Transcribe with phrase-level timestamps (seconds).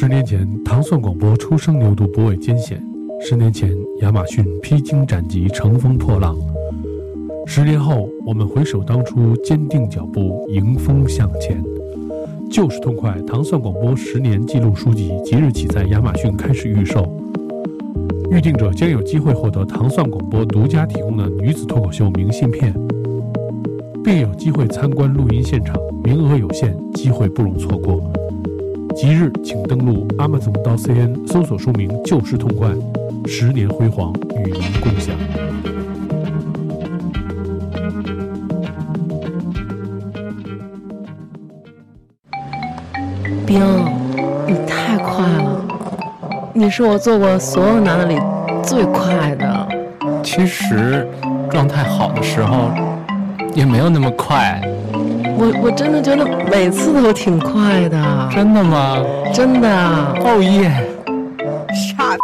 [0.00, 2.78] 十年前，糖蒜广播初生牛犊不畏艰险；
[3.20, 3.68] 十年前，
[4.00, 6.36] 亚马逊披荆斩棘，乘风破浪；
[7.44, 11.60] 十年后，我们回首当初，坚定脚步，迎风向前。
[12.48, 13.20] 就是痛快！
[13.22, 17.12] 糖蒜广播十年记录书籍即日起在亚马逊开始预售，
[18.30, 22.72] 预定者将有机会获得糖蒜广播独家提供的女子脱口秀明信片，
[24.04, 28.00] 并有机会参观录音现场，名额有限，机会不容错过。
[29.00, 32.68] 即日请登录 Amazon 到 CN 搜索书名“就是痛快”，
[33.30, 35.14] 十年辉煌与您共享。
[43.46, 43.62] 冰，
[44.48, 45.64] 你太快了，
[46.52, 48.18] 你是我做过所有男的里
[48.64, 49.68] 最快的。
[50.24, 51.06] 其实
[51.48, 52.72] 状态好的时候
[53.54, 54.60] 也没有那么快。
[55.40, 58.28] 我我真的觉得每次都挺快的。
[58.34, 58.98] 真的吗？
[59.32, 59.68] 真的。
[60.24, 60.68] 哦耶！
[61.72, 62.16] 傻。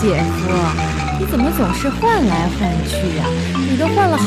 [0.00, 0.48] 姐夫，
[1.20, 3.26] 你怎么总是换来换去呀？
[3.70, 4.24] 你都换了好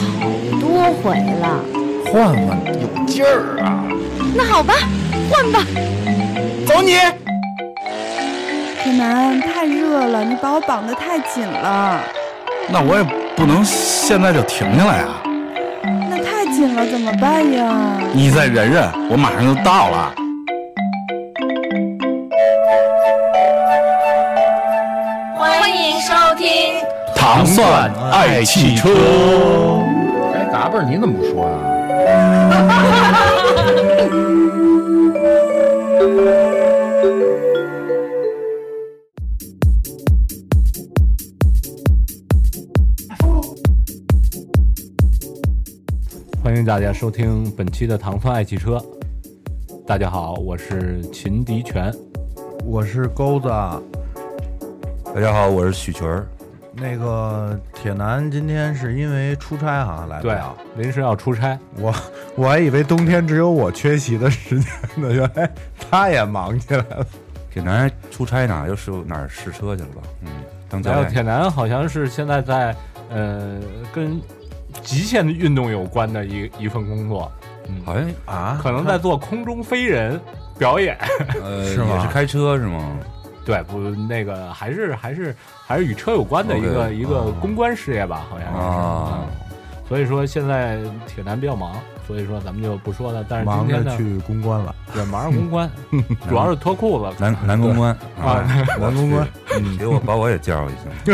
[0.61, 1.59] 多回了。
[2.05, 3.83] 换换有劲儿啊！
[4.35, 4.75] 那好吧，
[5.31, 5.65] 换吧。
[6.67, 6.93] 走你！
[8.83, 11.99] 铁男，太热了，你把我绑得太紧了。
[12.69, 15.21] 那我也不能现在就停下来啊。
[16.09, 17.97] 那太紧了，怎么办呀？
[18.13, 20.15] 你再忍忍，我马上就到了。
[25.35, 26.47] 欢迎收听
[27.15, 28.89] 《糖蒜爱汽车》。
[30.33, 31.57] 哎，嘎嘣，你怎么不说呀？
[46.65, 48.77] 迎大家收听本期的《糖蒜爱汽车》。
[49.85, 51.93] 大家好，我是秦迪全，
[52.65, 53.47] 我是钩子。
[53.47, 56.25] 大家好，我是许群儿。
[56.73, 61.55] 那个铁男今天是因为出差哈来不了，临时要出差。
[61.77, 61.93] 我
[62.35, 65.47] 我还以为冬天只有我缺席的时间呢，原来
[65.79, 67.05] 他也忙起来了。
[67.51, 70.01] 铁男出差呢，又是哪儿试车去了吧？
[70.23, 70.31] 嗯，
[70.67, 70.93] 当教。
[70.93, 72.75] 还有铁男好像是现在在
[73.11, 73.59] 呃
[73.93, 74.19] 跟
[74.83, 77.31] 极限的运动有关的一一份工作，
[77.67, 80.19] 嗯，好像啊，可能在做空中飞人
[80.57, 80.97] 表演，
[81.41, 82.01] 呃， 是吗？
[82.01, 82.97] 是开车是吗？
[83.45, 88.59] 对，不，那个还是还是还是与车有关的一个一个公关事业吧，好像是。
[88.59, 89.19] 啊，
[89.87, 91.75] 所以说现在铁男比较忙，
[92.07, 93.23] 所以说咱们就不说了。
[93.29, 95.69] 但是今天呢，去公关了，对，忙着公关，
[96.27, 97.15] 主要是脱裤子。
[97.19, 98.43] 男男公关啊，
[98.79, 99.27] 男公关，
[99.77, 101.13] 给我把我也介绍一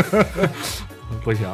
[1.22, 1.46] 不行，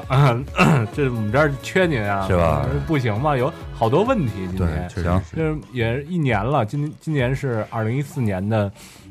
[0.93, 2.67] 这我们这儿缺您啊，是吧？
[2.87, 4.49] 不行嘛，有好多问题。
[4.57, 8.71] 今天行，就是也一年了，今今年是二零一四年的。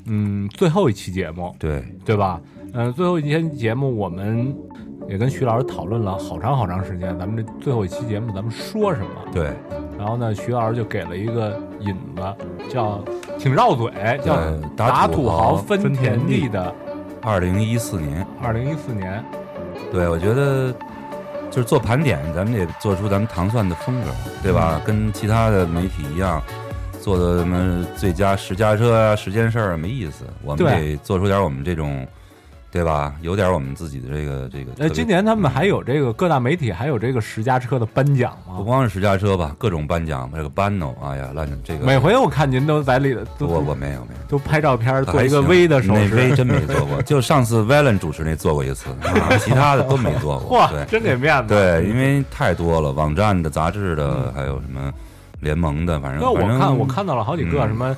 [0.10, 2.40] 嗯，最后一期节目，对对吧？
[2.74, 4.56] 嗯，最后一天节目，我们
[5.10, 7.18] 也跟徐老师讨论了好长好长时间。
[7.20, 9.10] 咱们这最后一期节目，咱们说什么？
[9.34, 9.52] 对。
[9.98, 12.36] 然后呢，徐老师就给了一个引子，
[12.70, 13.04] 叫
[13.38, 13.92] 挺绕嘴，
[14.24, 14.38] 叫
[14.78, 16.74] 打土豪分田地的
[17.22, 18.26] 二零一四年。
[18.42, 19.22] 二零一四年，
[19.92, 20.72] 对，我觉得
[21.50, 24.12] 就是做盘点，咱们得做出咱们糖蒜的风格，
[24.44, 24.82] 对吧？
[24.86, 26.42] 跟其他的媒体一样。
[27.00, 32.06] 做的什么最佳十佳车啊，十件事儿没意思，我们得做出点我们这种，
[32.70, 33.16] 对吧？
[33.22, 34.72] 有点我们自己的这个这个。
[34.78, 38.56] 呃，今年他们还有这个各大媒体还有这个十佳车的颁奖吗？
[38.58, 41.86] 不光是十佳车吧，各种颁奖，这个颁哦，哎呀，烂这个。
[41.86, 46.10] 每回我看您都在里头，我我没有没有，都拍照片做一个 V 的手势。
[46.10, 48.90] 那 V 真没做过， 就上次 Valen 主持那做过一次，
[49.40, 50.58] 其他的都没做过。
[50.60, 51.54] 哇，真给面子。
[51.54, 54.92] 对，因为太多了，网站的、杂志的，还有什么。
[55.42, 57.96] 联盟的，反正那我看我看到了好几个什么，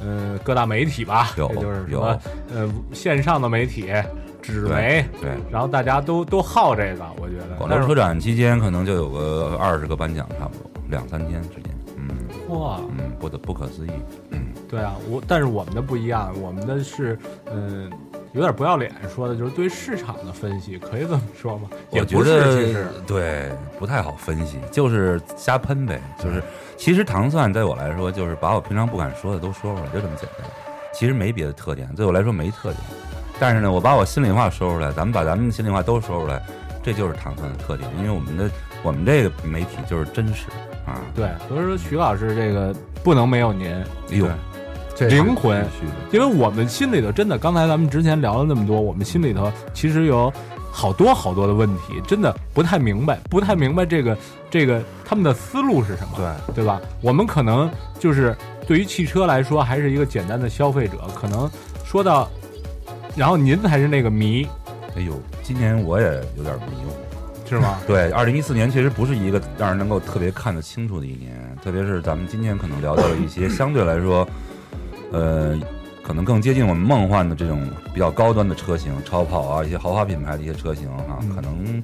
[0.00, 2.18] 呃，各大媒体吧，有就是什么
[2.54, 3.92] 呃线上的媒体，
[4.42, 7.56] 纸媒，对，然后大家都都好这个，我觉得。
[7.56, 13.90] 广州车展期间可能就有个二十个颁奖，差不多两三天时间，嗯，哇，嗯，不得不可思议，
[14.30, 17.18] 嗯，对啊，我但是我们的不一样，我们的是
[17.52, 17.90] 嗯。
[18.36, 21.70] 有点不要脸，说的就是对市场的分析，可以这么说吗？
[21.88, 25.98] 我觉得对不太好分析，就是瞎喷呗。
[26.22, 26.42] 就是
[26.76, 30.46] 其实糖蒜对我来说，就是把我平常不敢说的都说出来，就这么简单。
[30.92, 32.80] 其实没别的特点，对我来说没特点。
[33.40, 36.42] 但是呢，我把我心里话说出来，咱们把咱们心里话都说出来，
[36.82, 37.88] 这就是糖蒜的特点。
[37.96, 38.50] 因为我们的
[38.82, 40.44] 我们这个媒体就是真实
[40.84, 41.00] 啊。
[41.14, 43.72] 对，所以说徐老师这个不能没有您。
[43.72, 44.28] 哎呦。
[45.00, 45.64] 灵魂，
[46.10, 50.32] 因为我们心里头真的，刚才咱们之前聊了那么多，我们心里头其实有
[50.72, 54.16] 好多好多的问题，真的不太明白，不太明白这个
[54.50, 56.80] 这个他们的思路是什么，对对吧？
[57.00, 61.50] 我们可能就是对于汽车来说，还是一个简单的消费者，可能
[61.84, 62.28] 说到，
[63.14, 64.48] 然后您才是那个迷，
[64.96, 66.06] 哎呦，今年我也
[66.36, 66.96] 有点迷糊。
[67.48, 67.78] 是吗？
[67.86, 71.32] 对，二零一四年其实不是一个让人能够特别看得清楚的一年，
[71.62, 74.28] 特别是咱们今天可能聊到了一些相对来说，
[75.12, 75.58] 呃，
[76.02, 81.82] 可能更接近我们梦幻的这种比较高端的车型，超跑啊，一些豪华品牌的一些车型啊，可能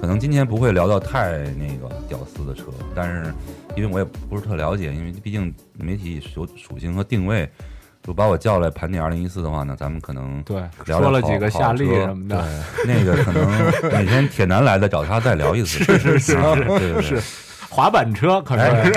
[0.00, 2.64] 可能今天不会聊到太那个屌丝的车，
[2.94, 3.32] 但是
[3.76, 7.48] 因为我也不是特了解，因为毕竟媒体属属性和定位。
[8.02, 13.44] 就把我叫来盘点二零一四的话呢，咱们可能对聊说了几个夏利什么的，那个可能
[13.92, 17.22] 哪天铁男来了找他再聊一次， 是是是是是，
[17.70, 18.92] 滑板车可能是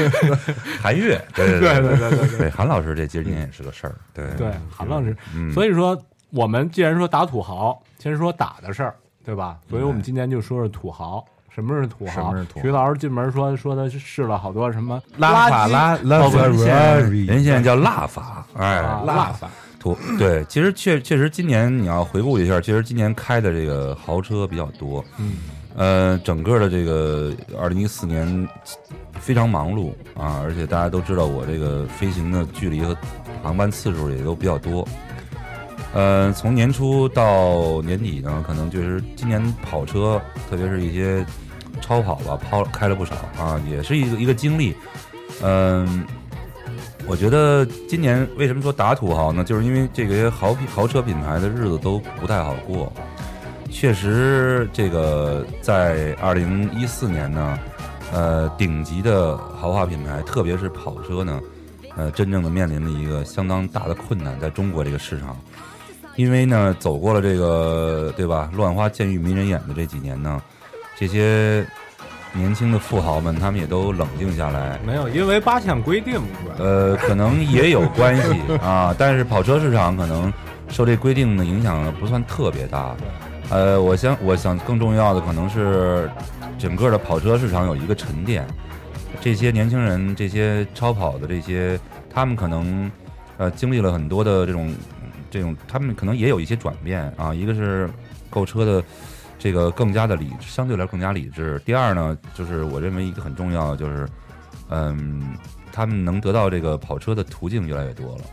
[0.80, 4.24] 韩越，对对对对对对，韩老师这今年也是个事儿，对。
[4.36, 5.14] 对，韩老师，
[5.52, 5.96] 所以说
[6.30, 8.94] 我们既然说打土豪，先说打的事儿，
[9.24, 9.58] 对吧？
[9.68, 11.24] 所以我们今天就说说土豪。
[11.54, 12.32] 什么是土豪？
[12.62, 19.50] 徐老师进门说说他试了好多什么拉法拉拉法，人现在叫拉法，哎，拉法。
[19.80, 25.32] 土对，其实确确实今年你要回顾一下，其实今年开的这个豪车比较多，嗯，
[25.78, 28.48] 呃，整个的这个二零一四年
[29.18, 32.94] 非常忙碌啊，而且大家都知道我这个飞行的距离和
[33.42, 34.86] 航班次数也都比较多，
[35.94, 40.20] 呃，从年初到年底呢，可能就是今年跑车，
[40.50, 41.24] 特别是一些。
[41.80, 44.74] 超跑吧，抛开了不少啊，也是一个一个经历。
[45.40, 46.04] 嗯，
[47.06, 49.44] 我觉得今年为什么说打土豪呢？
[49.44, 52.92] 就是因为这个豪豪车品牌的日子都不太好过。
[53.70, 57.58] 确实，这个在二零一四年呢，
[58.12, 61.40] 呃，顶级的豪华品牌，特别是跑车呢，
[61.96, 65.36] 呃，真正的面临了一个相当大的困难，在中国这个市场。
[66.16, 70.42] 因为呢，走过了这个对吧，乱花渐欲迷人眼的这几年呢。
[70.96, 71.64] 这些
[72.32, 74.80] 年轻的富豪们，他们也都冷静下来。
[74.84, 76.20] 没有，因为八项规定。
[76.58, 78.92] 呃，可能也有关系啊。
[78.98, 80.32] 但是跑车市场可能
[80.68, 82.96] 受这规定的影响不算特别大。
[83.50, 86.10] 呃，我想，我想更重要的可能是
[86.58, 88.46] 整个的跑车市场有一个沉淀。
[89.20, 91.78] 这些年轻人，这些超跑的这些，
[92.12, 92.90] 他们可能
[93.36, 94.74] 呃经历了很多的这种
[95.30, 97.34] 这种，他们可能也有一些转变啊。
[97.34, 97.88] 一个是
[98.30, 98.84] 购车的。
[99.40, 101.62] 这个更加的理，相对来更加理智。
[101.64, 104.08] 第二呢，就是我认为一个很重要的就是，
[104.68, 105.22] 嗯，
[105.70, 108.24] 他们能得到这个跑车的途径越来越多了。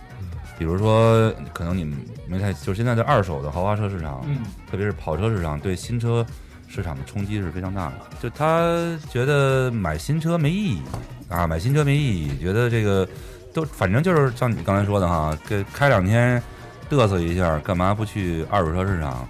[0.58, 1.98] 比如说，可能你们
[2.28, 4.26] 没太，就是现在的二手的豪华车市场，
[4.70, 6.26] 特别是跑车市场，对新车
[6.68, 7.94] 市场的冲击是非常大的。
[8.22, 8.76] 就他
[9.10, 10.82] 觉得买新车没意义
[11.30, 13.08] 啊，买新车没意义，觉得这个
[13.54, 16.42] 都反正就是像你刚才说的哈，给开两天
[16.90, 19.28] 嘚瑟一下，干嘛不去二手车市场？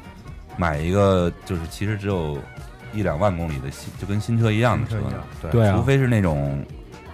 [0.57, 2.37] 买一个就是其实只有
[2.93, 6.65] 一两万公里的新，就跟新车一样的车呢，对，除非是那种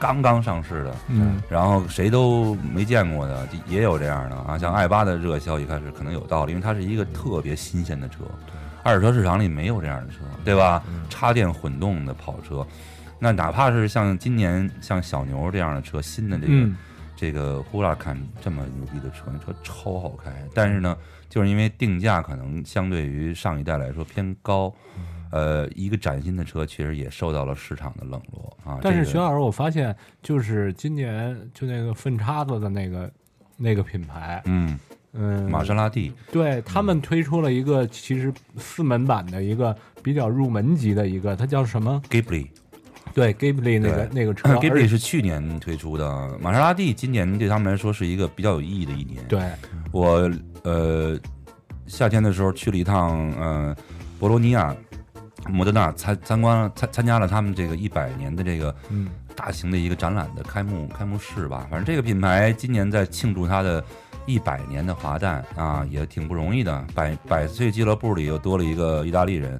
[0.01, 4.57] 刚刚上市的，嗯，然后谁都没见过的，也有这样的啊。
[4.57, 8.23] 像爱八的热销一开始可能有道理，因为它是一个特别新鲜的车，
[8.83, 10.83] 二手车市场里没有这样的车，对吧？
[11.07, 12.65] 插电混动的跑车，
[13.19, 16.69] 那哪怕是像今年像小牛这样的车，新的这个
[17.15, 20.97] 这个呼啦看这么牛逼的车，那车超好开，但是呢。
[21.31, 24.69] 就是因为定价可能相对于上一代来说偏高，
[25.31, 28.79] 呃，一个崭新的车其实也受到了市场的冷落啊。
[28.81, 33.11] 但是徐老师，我发现就是今年就那个粪叉子的那个
[33.57, 34.77] 那个品牌，嗯
[35.13, 42.47] 嗯，玛莎拉蒂，对他们推出了一个其实四门版的一个比较入门级的一个，它叫什么？Ghibli，
[43.13, 49.23] 对，Ghibli 那个那个车，Ghibli 是去年推出的，玛莎拉蒂今年对他们来说是一个比较有意义的一年。
[49.27, 49.41] 对
[49.91, 50.31] 我。
[50.63, 51.19] 呃，
[51.87, 53.75] 夏天的时候去了一趟，呃，
[54.19, 54.75] 博罗尼亚，
[55.47, 58.73] 摩德纳参参观参参加了他们这个一百年的这个
[59.35, 61.65] 大型的一个展览的开幕开幕式吧。
[61.69, 63.83] 反正这个品牌今年在庆祝它的
[64.25, 66.85] 一百年的华诞啊，也挺不容易的。
[66.93, 69.59] 百百岁俱乐部里又多了一个意大利人，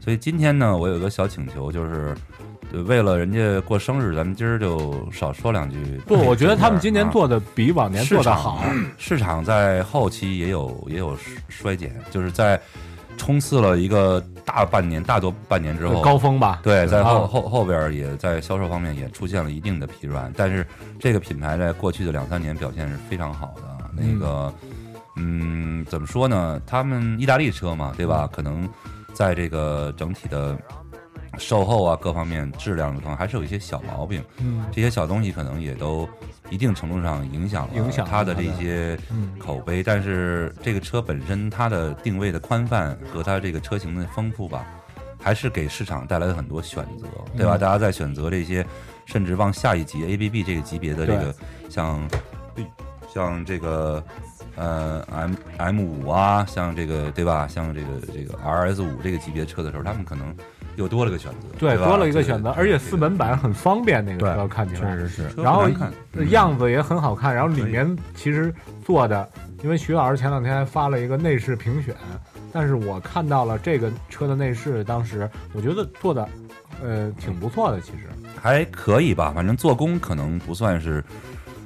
[0.00, 2.16] 所以今天呢，我有个小请求就是。
[2.84, 5.78] 为了人家过生日，咱们今儿就少说两句。
[6.04, 8.60] 不， 我觉得他们今年做的比往年做的好。
[8.98, 11.16] 市场在后期也有也有
[11.48, 12.60] 衰减，就是在
[13.16, 16.60] 冲刺了一个大半年、大多半年之后高峰吧。
[16.62, 20.66] 对，在后后后边也在销售方面也出现了一定的疲软，但是
[20.98, 23.62] 这个品牌在过去的两三年表现是非常好的。
[23.92, 24.54] 那个，
[25.16, 26.58] 嗯，怎么说呢？
[26.64, 28.26] 他们意大利车嘛，对吧？
[28.32, 28.66] 可能
[29.12, 30.56] 在这个整体的。
[31.38, 34.24] 售后啊各方面质量可能还是有一些小毛病。
[34.38, 36.08] 嗯，这些小东西可能也都
[36.50, 38.98] 一定程度上影响了它的这些
[39.38, 39.82] 口碑。
[39.82, 44.66] 但是这个车本身它的定位的宽泛和它这个车型的丰富吧，
[45.20, 47.58] 还是给市场带来了很多选择，对吧？
[47.58, 48.66] 大家在选择这些，
[49.04, 51.34] 甚至往下一级 A B B 这个级别的这个
[51.68, 52.08] 像
[53.12, 54.02] 像这个。
[54.58, 57.46] 呃，M M 五啊，像这个对吧？
[57.46, 60.34] 像这个这个 R S 五这个级别车的时候，他们可能
[60.76, 65.68] 又多了个选择，对，多了一个选择，而且四门版很方便，那个车看起来确实是，然后
[66.30, 68.54] 样子也很好看，然后里面其实
[68.84, 69.28] 做的，
[69.62, 71.94] 因为徐老师前两天发了一个内饰评选，
[72.52, 76.28] 但是我看到了这个车的内饰，当时我觉得做的
[76.82, 78.08] 呃挺不错的，其实
[78.40, 81.02] 还可以吧，反正做工可能不算是。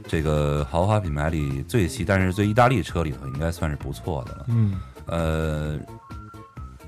[0.09, 4.47] 这个豪华品牌里最细，但是最意大利车里头应该算是不错的了。
[4.49, 4.75] 嗯，
[5.07, 5.79] 呃，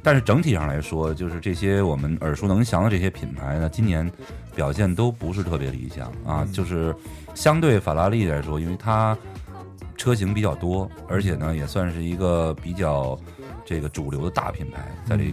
[0.02, 4.11] 但是整体上来说，就是这些我们耳熟能详的这些品牌呢，今年
[4.54, 6.47] 表现都不是特别理想啊。
[6.52, 6.94] 就是
[7.35, 9.16] 相对法拉利来说，因为它
[9.97, 13.18] 车型比较多，而且呢也算是一个比较
[13.64, 15.32] 这个主流的大品牌，在这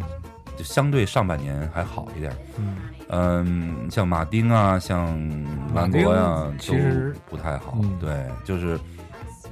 [0.56, 2.32] 就相对上半年还好一点。
[2.58, 2.78] 嗯。
[3.12, 5.08] 嗯，像马丁啊，像
[5.74, 7.80] 兰博呀，其实不太好。
[8.00, 8.80] 对，就是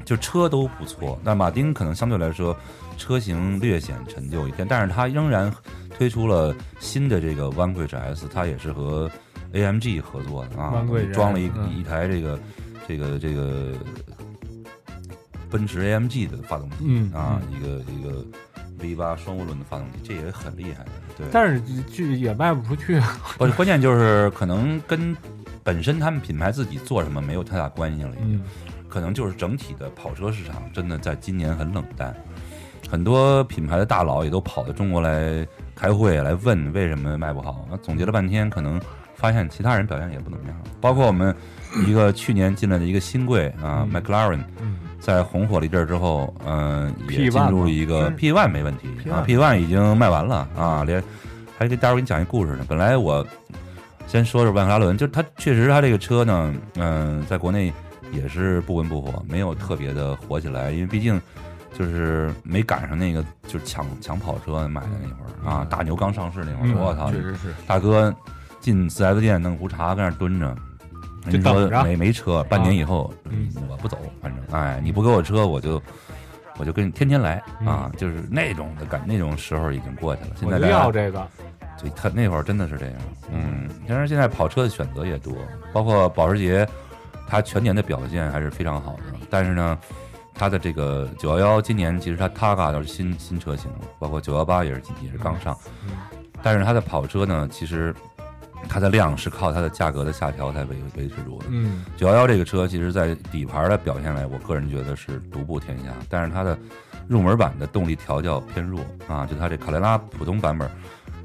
[0.06, 2.56] 就车都不错，但马丁可能相对来说
[2.98, 5.54] 车型略显陈旧一点，但是它仍然
[5.98, 9.10] 推出了新的这个 Vanquish S，它也是和
[9.54, 11.46] AMG 合作的啊，装了一
[11.78, 12.40] 一台这个
[12.88, 13.74] 这个这个
[15.50, 18.26] 奔驰 AMG 的发动机啊，一个一个。
[18.80, 21.26] V 八双涡轮的发动机，这也很厉害的，对。
[21.32, 21.60] 但是
[21.92, 23.02] 这也卖不出去。
[23.36, 25.18] 关关键就是可能跟
[25.64, 28.44] 本身他们品牌自己做什么没有太大关系了，嗯。
[28.88, 32.16] 可能就是整体的跑车市场真的在今年很冷淡，
[32.90, 37.66] 很多品牌的大佬也都跑到中国来开会来问为什么卖不好。
[37.70, 38.80] 那总结了半天，可能
[39.16, 41.36] 发现其他人表现也不怎么样，包括我们
[41.86, 44.42] 一个去年进来的一个新贵啊，McLaren。
[45.00, 51.02] 在红火了一阵之后，嗯，也进入了一个 P One 没问题啊，P One 已经卖完了啊，连
[51.58, 52.66] 还给待会儿给你讲一故事呢。
[52.68, 53.26] 本来我
[54.08, 57.72] 先说说万克拉伦，就是它确实它这个车呢，嗯，在国内
[58.12, 61.22] 也是不温不火，没有特别的火起来，因为毕竟
[61.78, 68.12] 就是没赶上那个就是抢抢跑车买的那会儿啊，大牛刚上市那会儿，我操，确实是大哥
[68.60, 70.56] 进四 S 店弄壶茶在那蹲着。
[71.26, 73.14] 你说没没车，半年以后
[73.70, 75.82] 我不走，反正哎，你不给我车，我就
[76.58, 80.30] 我就跟你天天来啊，就是那种的感，那种时候已经过去了。
[80.40, 81.28] 现在要这个，
[81.82, 82.96] 对他那会儿真的是这样。
[83.30, 85.36] 嗯，但是现在跑车的选择也多，
[85.74, 86.68] 包括保时捷，
[87.28, 89.04] 它全年的表现还是非常好的。
[89.30, 89.78] 但是呢，
[90.38, 95.58] 它的这个九幺幺今年其实它 Targa 都是新新车型，包括九幺八也是也是刚上，
[96.44, 97.96] 但是它的跑车呢，其实。
[98.68, 101.46] 它的量是靠它的价格的下调才维维持住的。
[101.48, 105.94] 嗯，九幺幺这个车，其实在底盘的表现来，我个人觉得是独步天下。
[106.10, 106.58] 但是它的
[107.08, 110.70] 入门版的动力调教偏弱啊，就它这卡雷拉普通版本，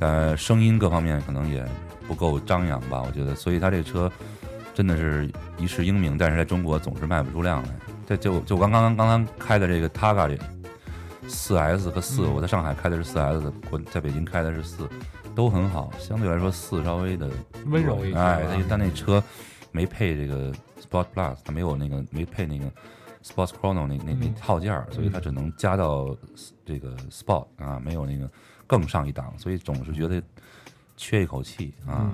[0.00, 1.66] 呃，声音各方面可能也
[2.06, 3.34] 不够张扬吧，我觉得。
[3.34, 4.12] 所以它这个车
[4.74, 7.70] 真的是一世英名，但是在中国总是卖不出量来。
[8.16, 14.88] 这就就刚刚刚刚开的这个 Targa 这四 S 和四，我在上海开的是四 S，我在北京开的是四。
[15.34, 17.30] 都很好，相对来说四稍微的
[17.68, 18.22] 温柔一点。
[18.22, 19.22] 哎，但那车
[19.70, 22.66] 没配这个 Sport Plus，它没有那个没配那个
[23.24, 26.14] Sports Chrono 那那那套件所以它只能加到
[26.66, 28.30] 这个 Sport 啊，没有那个
[28.66, 30.22] 更上一档，所以总是觉得
[30.98, 32.12] 缺一口气啊。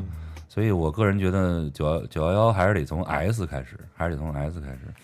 [0.48, 4.94] 所以我个人觉得九幺九幺幺还是得从 S 开始，还是得从 S 开始。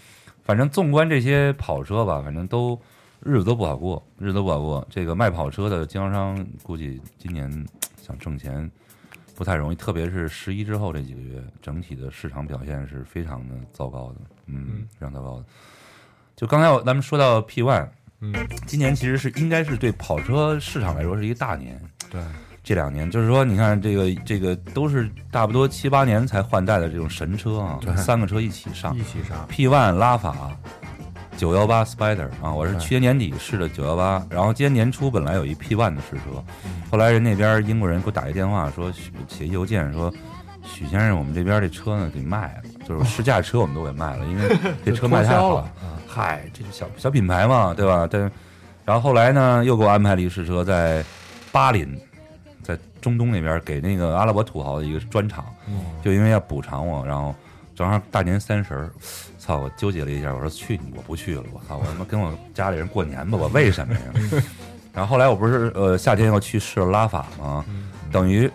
[0.44, 2.80] 反正纵观这些跑车吧，反正都
[3.20, 4.86] 日子都不好过，日子都不好过。
[4.88, 7.66] 这个卖跑车的经销商估计今年。
[8.04, 8.70] 想挣钱
[9.34, 15.44] 不太容易，特别是十一之后这几个月，整体的市场表现是非常的糟糕的，嗯，非常糟糕的。
[16.36, 17.88] 就刚才咱们说到 P One，
[18.20, 18.34] 嗯，
[18.66, 22.22] 今年其实是应该是对跑车市场来说是一个大年，对，
[22.64, 29.46] 这两年就是说，你看这个这个都是差不多七八年才换代的这种神车啊，三个车一起上，一起上。
[29.46, 30.34] P One 拉法。
[31.36, 36.42] 九幺八 Spider 啊，我是去年年底试的九幺八，然后今年年初本来有一 P One 的试车，
[36.92, 38.92] 后来人那边英国人给我打一电话说
[39.26, 40.14] 写邮件说，
[40.62, 44.56] 许先生，我们这边这车呢给卖了，就是试驾车我们都给卖了，因为
[44.86, 45.68] 这车卖太好了。
[46.06, 48.06] 嗨，这是小小品牌嘛，对吧？
[48.08, 48.30] 但
[48.84, 51.04] 然后后来呢，又给我安排了一个试车在
[51.50, 52.00] 巴林，在
[53.04, 55.44] 中东那边给那个阿拉伯土豪的一个专场，
[56.02, 57.34] 就因为要补偿我，然后
[57.76, 58.90] 正好大年三十儿。
[59.38, 59.58] 操！
[59.58, 61.42] 我纠结了一下，我说去，我不去了。
[61.52, 61.76] 我操！
[61.76, 63.36] 我他妈跟我家里人过年吧！
[63.36, 64.00] 我 为什么呀？
[64.90, 67.62] 然后后来我不是呃夏天要去试拉法吗？
[68.10, 68.50] 等于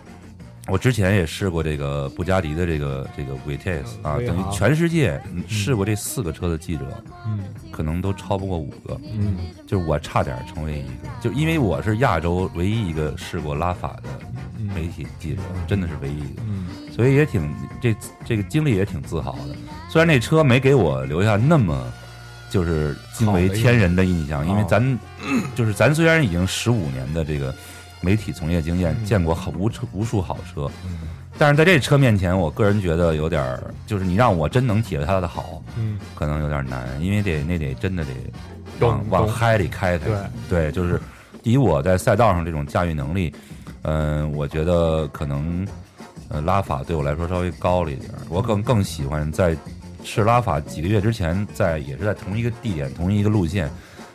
[0.68, 5.42] 我之前也试过这个布加迪的这个这个 VTS 啊，等于全世界嗯。
[5.48, 6.84] 试过这四个车的记者，
[7.26, 7.40] 嗯。
[7.72, 9.00] 可能都超不过五个。
[9.04, 9.38] 嗯。
[9.66, 14.10] 就是我差点成为一个，就因为我是亚洲唯一一个试过拉法的
[14.74, 16.66] 媒体记者，真的是唯一一个，嗯。
[16.94, 19.56] 所以也挺这这个经历也挺自豪的。
[19.88, 21.90] 虽然那车没给我留下那么
[22.50, 24.98] 就是惊为天人的印象，因为咱
[25.54, 27.54] 就是咱虽然已经十五年的这个
[28.00, 30.70] 媒体从业经验，见过好无车无数好车，
[31.38, 38.10] 但是在这车面前，我个人觉得有点儿，就是你让我真能体会它的好，嗯，可能有点难，因为得那得真的得
[38.86, 40.06] 往往嗨里开开。
[40.48, 41.00] 对，就是
[41.42, 43.32] 以我在赛道上这种驾驭能力，
[43.82, 45.66] 嗯、我觉得可能
[46.28, 49.56] 呃拉法对我来说稍微高了一点儿，我更更喜欢在
[50.02, 53.70] 试拉法几个月之前，在也是在同一个地点、同一个路线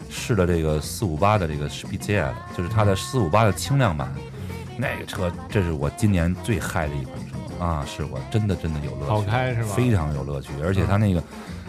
[0.09, 4.13] 试的这个四五八的这个 s p i z 就是它的四五八的轻量版。
[4.77, 7.85] 那个车，这是我今年最嗨的一款车啊！
[7.87, 11.23] 是我真的真的有乐趣，好开是吧非常有乐趣，而且它那个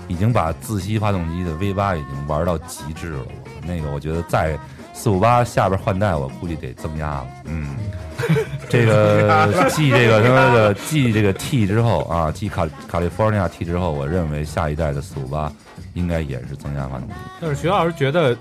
[0.08, 3.20] 已经把自吸发动机的 V 八已经玩到极致了。
[3.20, 3.32] 我
[3.64, 4.58] 那个我觉得在
[4.92, 7.26] 四五八下边换代，我估计得增压了。
[7.44, 7.76] 嗯，
[8.68, 15.52] 这个继这个什么的继这个 T 之后啊，继卡卡利福尼亚 T 之后，我认为下一代的四五八
[15.96, 17.14] 应该也是增加发动机。
[17.40, 18.36] 但是徐老师觉得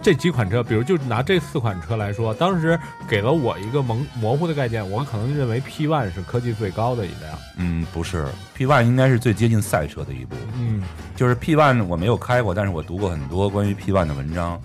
[0.00, 2.78] 这几款车，比如就拿这四款车来说，当时
[3.08, 7.38] 给了我一个蒙模糊的概念，我可能认为 P One 是科技最高的一辆。
[7.58, 10.36] 嗯，不是，P One 应该是最接近赛车的一部。
[10.58, 10.82] 嗯，
[11.16, 14.60] 就是 P One 我没有开过，但是我读过很多关于 P One 的文章，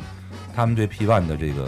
[0.55, 1.67] 他们对 P One 的这个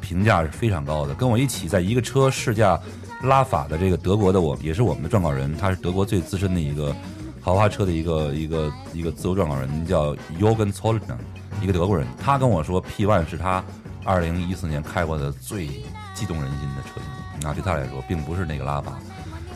[0.00, 1.14] 评价是非常高的。
[1.14, 2.78] 跟我一起在一个车试驾
[3.22, 6.94] 拉法的这个德国的我，也是我们的撰稿人，他是德国最资深的一个
[7.42, 11.16] 豪华车的一个一个一个自由撰稿人，叫 Jorgen Zollner，
[11.60, 12.06] 一个德国人。
[12.22, 13.62] 他跟我说 P One 是他
[14.04, 15.66] 二零一四年开过的最
[16.14, 17.04] 激动人心的车型。
[17.40, 18.96] 那对他来说，并不是那个拉法。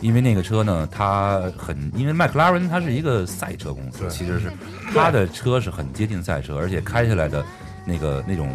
[0.02, 4.52] 因为那个车呢，它很，因为麦克拉伦它是一个赛车公司，其实是
[4.92, 7.42] 它的车是很接近赛车，而且开下来的
[7.86, 8.50] 那个那种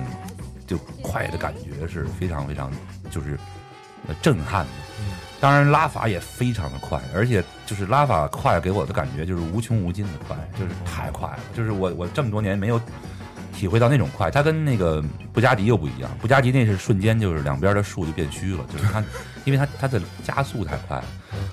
[0.68, 2.72] 就快的感觉是非常非常
[3.10, 3.40] 就是呃
[4.22, 4.72] 震撼的。
[5.40, 12.80] 当然拉法也非常的快，而且就是拉法快给我的感觉就是无穷无尽的快，就是太快了，就是我我这么多年没有
[13.52, 19.04] 体会到那种快，它跟那个布加迪又不一样，布加迪那是瞬间就是两边的树就变虚了，就是它，
[19.44, 21.06] 因为它它的加速太快了，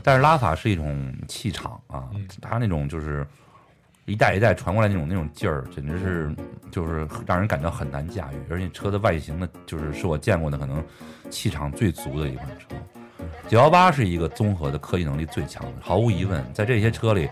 [0.03, 2.05] 但是拉法是一种气场啊，
[2.43, 3.27] 它那种就是
[4.09, 6.35] 一代一代传过来那种那种劲儿，简直是
[6.71, 10.83] 就是让人感到很难驾驭，而且车的外形呢，就是是我见过的可能
[11.29, 12.75] 气场最足的一款车。
[13.49, 17.29] 九幺八是一个综合的科技能力最强的，毫无疑问，在这些车里，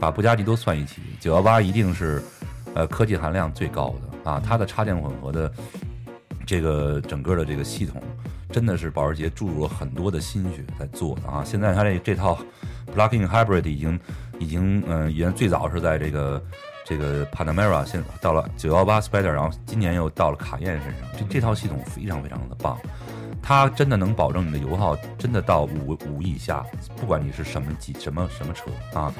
[0.00, 2.20] 把布加迪都算一起，九幺八一定是
[2.74, 5.52] 呃科技含量最高的啊，它的插电混合的
[6.44, 8.02] 这个整个的这个系统，
[8.50, 11.44] 真的是保时捷注入了很多的心血在做的啊。
[11.44, 12.38] 现在它这这套
[12.94, 13.98] plug-in hybrid 已经
[14.38, 16.42] 已经嗯、呃，原最早是在这个
[16.84, 22.78] 这个 Panamera，现到了九幺八 Spider，然后今年又到了卡宴身上，这这套系统非常非常的棒。
[23.42, 26.64] 它真的能保证你的油耗真的到五五以下，
[26.96, 29.14] 不管你是什么几什么什么车啊，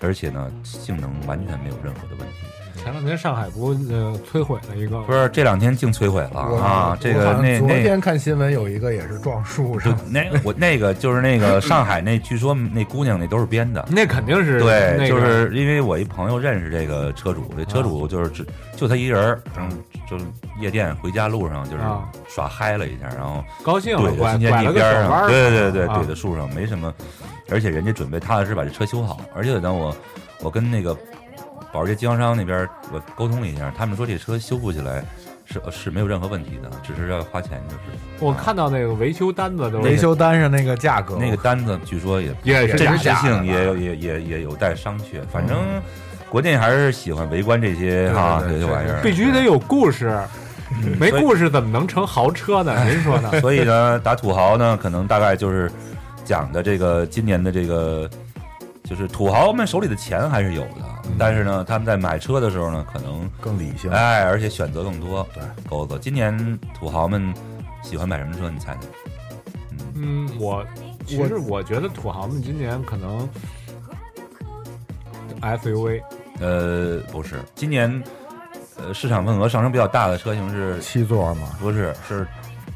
[0.00, 2.34] 而且呢，性能完全没有任何的问题。
[2.76, 6.96] 前两天上海不呃摧毁了一个，不是这两天净摧毁了啊！
[7.00, 19.76] 这个那昨那天看新闻有一个也是撞树上， 那我那个就是那个上海那，据说那姑娘那都是编的，那肯定是对，那个就是因为我一朋友认识这个车主，这车主就是只就他一人儿，然后
[20.08, 20.16] 就
[20.60, 26.92] 夜店回家路上就是啊耍嗨了一下，然后高兴了怼拐着新天地拐了个边儿对对对，啊怼在树上没什么，
[27.50, 29.94] 而且人家准备踏踏实实把这车修好，而且呢，我
[30.42, 30.96] 我跟那个
[31.72, 35.02] 保时捷经销商那边我沟通了一下，他们说这车修复起来
[35.44, 37.80] 是是没有任何问题的，只是要花钱就是。
[38.20, 45.56] 我看到那个维修单子都是维修单上那个价格，那个单子据说也也是真实性也有也也也有待商榷，反正
[46.28, 50.18] 国内还是喜欢围观这些哈这些玩意儿，必须得有故事，
[50.98, 52.74] 没故事怎么能成豪车呢？
[52.88, 53.40] 您说呢？
[53.40, 55.70] 所以呢，打土豪呢，可能大概就是
[56.24, 58.08] 讲的这个今年的这个，
[58.84, 60.88] 就是土豪们手里的钱还是有的，
[61.18, 63.90] 但是呢，他们在买车的时候呢，可能更理性。
[63.90, 65.26] 哎，而且选择更多。
[65.34, 67.32] 对，狗子，今年土豪们
[67.82, 68.48] 喜欢买什么车？
[68.50, 68.80] 你猜猜？
[69.94, 70.64] 嗯，我
[71.06, 73.28] 其实我觉得土豪们今年可能
[75.40, 76.00] SUV
[76.40, 78.02] 呃，不是，今年
[78.78, 81.56] 呃市场份额上升比较大的车型是七座吗？
[81.60, 82.26] 不是，是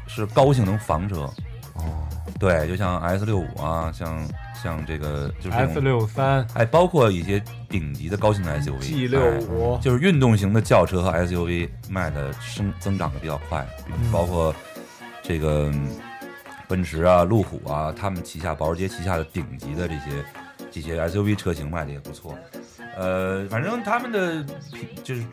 [0.05, 1.21] 是高性能房车。
[1.75, 2.07] 哦，
[2.39, 4.25] 对，就像 S 六五啊，像
[4.61, 6.45] 像这个就是 S 六三。
[6.53, 9.75] 哎，包括一些顶级的高性能 SUV G 六五。
[9.75, 14.11] 哎就是运动型的轿车和 SUV 卖的升增长的比较快，嗯。
[14.11, 14.53] 包括
[15.21, 15.87] 这个嗯
[16.67, 20.01] 奔驰啊、路虎啊，他们旗下保时捷旗下的顶级的这些
[20.71, 22.37] 这些 SUV 车型卖的也不错。
[22.97, 24.43] 呃，反正他们的
[24.73, 25.23] 品就是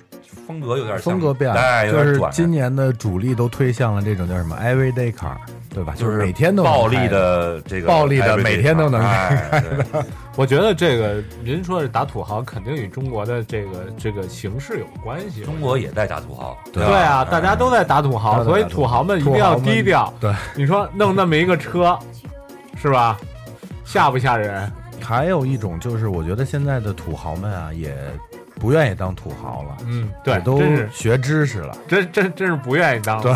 [0.47, 5.37] 风格有点像风格变哎，了，就是今年的主力都推向了这种叫什么 everyday car，
[5.75, 5.93] 对吧？
[5.97, 10.03] 就是每天都能暴力的这个暴力的每天都能哎开对
[10.37, 15.43] 我觉得这个您说是打土豪，肯定与中国的这个这个形势有关系。
[15.43, 20.13] 中国也在打土豪，对啊，大家都在打土豪，所以土土豪们一定要低调。
[20.21, 21.99] 对，你说弄那么一个车，
[22.81, 23.19] 是吧？
[23.85, 24.71] 吓不吓人？
[25.01, 27.95] 还有一种就是，我觉得现在的土豪们啊，也
[28.59, 30.61] 不愿意当土豪了，嗯，对，都
[30.91, 31.77] 学知识了。
[31.87, 33.21] 真真真是不愿意当。
[33.21, 33.33] 对，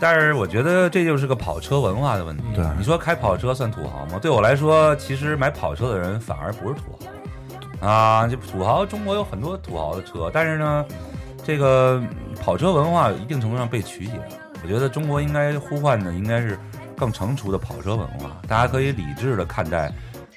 [0.00, 2.42] 但是我觉得这就是个跑车文化的问题。
[2.54, 4.18] 对你说开跑车算土豪吗？
[4.20, 6.98] 对我来说，其实买跑车的人反而不是土
[7.80, 8.26] 豪啊。
[8.28, 10.84] 这土豪，中国有很多土豪的车，但是呢，
[11.42, 12.02] 这个
[12.40, 14.24] 跑车文化一定程度上被曲解了。
[14.62, 16.58] 我觉得中国应该呼唤的应该是
[16.96, 19.92] 更成熟的跑车文化，大家可以理智的看待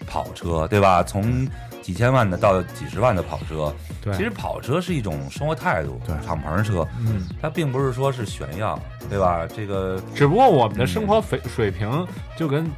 [0.06, 1.04] 跑车，对吧？
[1.04, 1.48] 从
[1.82, 4.14] 几千万的到几十万的跑车，对。
[4.14, 6.16] 其实跑车是一种生活态度，对。
[6.26, 9.48] 敞篷车，嗯，它并不是说是炫耀，对吧？
[9.48, 12.70] 这个只不过我们的生活水水平就跟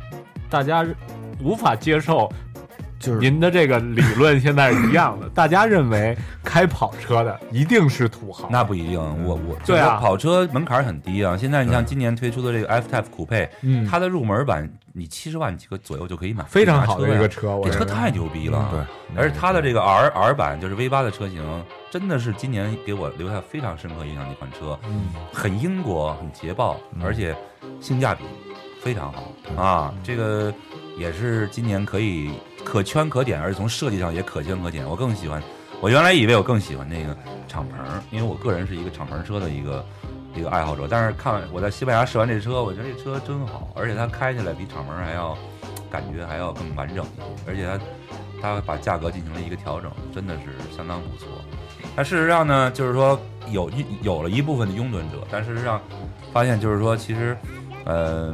[0.50, 0.86] 大家
[1.42, 2.32] 无法接受
[3.04, 5.28] 就是您的这个理论现在是一样的。
[5.36, 9.90] 大家认为开跑车的一定是土豪，那不一定，我我对啊。
[9.90, 11.36] 就是跑车门槛很低啊。
[11.36, 13.86] 现在你像今年推出的这个 F Type 酷配，嗯。
[13.86, 18.70] 它的入门版你七十万几个左右就可以买，非常好的一个车，这车太牛逼了。
[18.72, 18.86] 嗯
[19.16, 21.44] 对，而且它的这个 R R 版就是 V 八的车型，
[21.92, 25.08] 真的是今年给我留下非常深刻印象的一款车，嗯。
[25.34, 27.36] 很英国，很捷豹，而且
[27.82, 28.24] 性价比
[28.82, 29.24] 非常好。
[29.62, 29.94] 啊。
[30.04, 30.54] 这个
[30.98, 32.32] 也是今年可以
[32.64, 34.88] 可圈可点，而且从设计上也可圈可点。
[34.88, 35.42] 我更喜欢，
[35.82, 37.16] 我原来以为我更喜欢那个
[37.48, 37.70] 敞篷，
[38.10, 39.86] 因为我个人是一个敞篷车的一个
[40.36, 40.88] 一个爱好者。
[40.90, 45.38] 但是看我在西班牙试完这车，我觉得这车真好，而且它开起来比敞篷还要
[45.90, 47.68] 感觉还要更完整一些，而且
[48.42, 51.28] 它它把价格进行了一个调整，真的是相当不错。
[51.96, 53.70] 但事实上呢，就是说有
[54.02, 55.80] 有了一部分的拥趸者，但事实上
[56.32, 57.38] 发现就是说，其实
[57.86, 58.34] 呃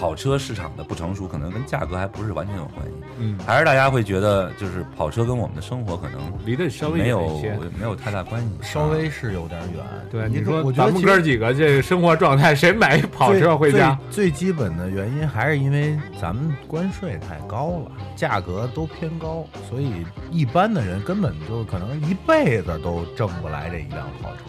[0.00, 2.92] 跑跑车市场的不成熟，可能跟价格还不是完全有关系。
[3.18, 7.70] 嗯，还是大家会觉得，就是跑车跟我们的生活可能离得稍微没有远一些。
[7.78, 9.84] 没有太大关系，稍微是有点远。
[10.10, 13.96] 对，你你说我觉得咱们哥几个这个生活状态，谁买一跑车回家？
[14.10, 24.42] 最最基本的原因还是因为咱们关税太高了，价格都偏高，所以一般的人根本就可能一辈子都挣不来这一辆跑车。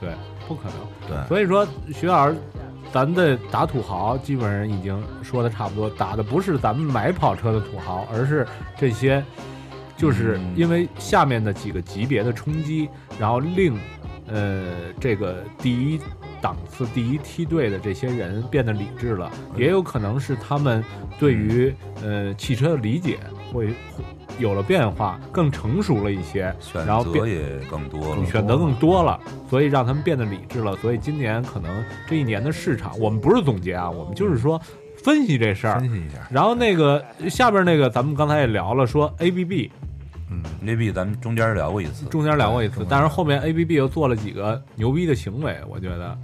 [0.00, 0.10] 对，
[0.46, 0.76] 不可能。
[1.08, 2.36] 对，所以说，徐老师，
[2.92, 9.24] 咱的打土豪基本上已经说的差不多，打的不是咱们买跑车的土豪，而是这些，
[9.96, 10.54] 就是嗯。
[10.54, 13.78] 因为下面的几个级别的冲击，然后令
[14.28, 15.98] 呃这个第一
[16.40, 20.84] 档次、第一梯队的这些人变得理智了，也有可能是他们
[21.18, 23.18] 对于呃汽车的理解
[23.50, 24.04] 会会
[24.38, 28.24] 有了变化，更成熟了一些，选然后变择也更多了。
[28.26, 29.18] 选择更多了，
[29.48, 30.76] 所以让他们变得理智了。
[30.76, 34.60] 所以今年可能这一年的市场，我们不是总结啊，我们就是说
[34.96, 35.88] 分析这事儿分。
[35.90, 39.70] 析一下，然后那个下边那个，咱们刚才也聊了，说 A B B
[40.30, 46.16] 嗯，，A B 咱们中间聊过一次，中间聊过一次，但是后面 A B B 又做了几个牛逼的行为，我觉得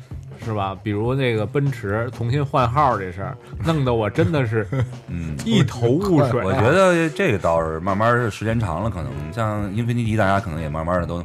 [0.48, 0.74] 是吧？
[0.82, 4.66] 比如那个奔驰重新换号这事儿，弄得我真的是
[5.08, 6.40] 嗯，一头雾水。
[6.40, 11.22] 啊我觉得这个倒是慢慢是时间长了，可能像英菲尼迪，大家可能也慢慢的都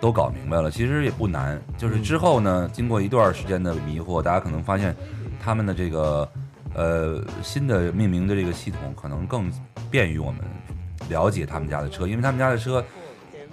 [0.00, 1.60] 都搞明白了，其实也不难。
[1.76, 4.94] 就是之后呢，经过一段时间的迷惑，大家可能发现
[5.42, 6.28] 他们的这个
[6.74, 9.50] 呃新的命名的这个系统，可能更
[9.90, 10.40] 便于我们
[11.08, 12.84] 了解他们家的车，因为他们家的车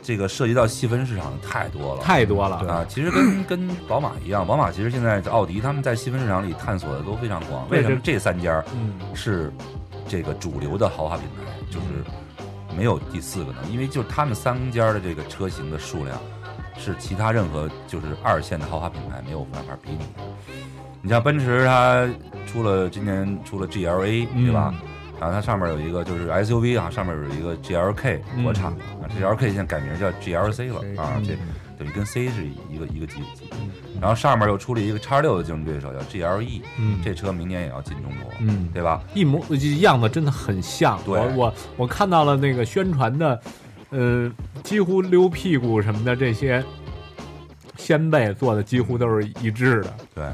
[0.02, 7.68] 这个涉及到细分市场的太多了，太多了，啊，其实跟跟宝马一样，宝马其实现在在奥迪他们在细分市场里探索的都非常广。
[7.70, 9.52] 为什么这三家嗯，是
[10.08, 11.88] 这个主流的豪华品牌，就是
[12.76, 13.58] 没有第四个呢？
[13.70, 16.18] 因为就是他们三家的这个车型的数量
[16.78, 20.22] 是其他任何就是二线的豪华品牌没有办法比拟的。
[21.02, 22.08] 你像奔驰，它
[22.46, 24.74] 出了今年出了 GLA，对吧？
[25.20, 31.34] 然后它上面有一个就是 SUV 啊，上面有一个 GLK 嗯国产的、啊，GLK 现在改名叫 GLC 了啊，嗯这
[31.78, 33.50] 等于跟 C 是一个一个级级。
[34.00, 39.02] 然后上面又出了一个叉六的竞争对手叫 GLE，嗯这车明年也要进中国，嗯，对吧？
[39.16, 39.44] 一模
[39.80, 41.00] 样子真的很像。
[41.04, 43.42] 对我我我看到了那个宣传的，
[43.90, 44.32] 呃，
[44.64, 46.64] 几乎溜屁股什么的这些
[47.76, 49.94] 先辈做的几乎都是一致的。
[50.14, 50.26] 对，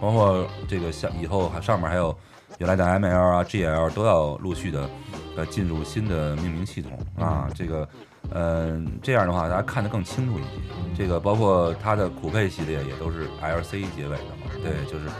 [0.00, 2.16] 包括这个像以后还上面还有
[2.62, 4.88] 原来的 ML 啊、GL 都要陆续的
[5.36, 7.88] 呃进入新的命名系统啊，这个。
[8.34, 10.48] 嗯、这样的话大家看得更清楚一些。
[10.96, 15.10] 这个包括它的酷配系列也都是 LC 结尾的嘛，对，就是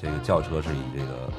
[0.00, 1.30] 这个轿车是以这个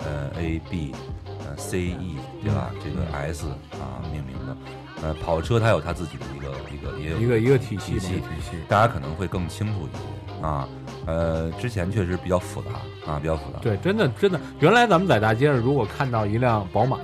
[0.00, 0.92] 呃 A B
[1.24, 2.72] 呃 C E 对吧？
[2.84, 4.56] 这个 S 啊命名的。
[5.02, 8.00] 呃，跑车它有它自己的一个一个也有一个一个体系体
[8.42, 10.68] 系，大家可能会更清楚一些啊。
[11.06, 12.70] 呃，之前确实比较复杂
[13.10, 13.58] 啊，比较复杂。
[13.60, 16.98] 对，真的真的，原来咱们在大街上如果看到一辆宝马，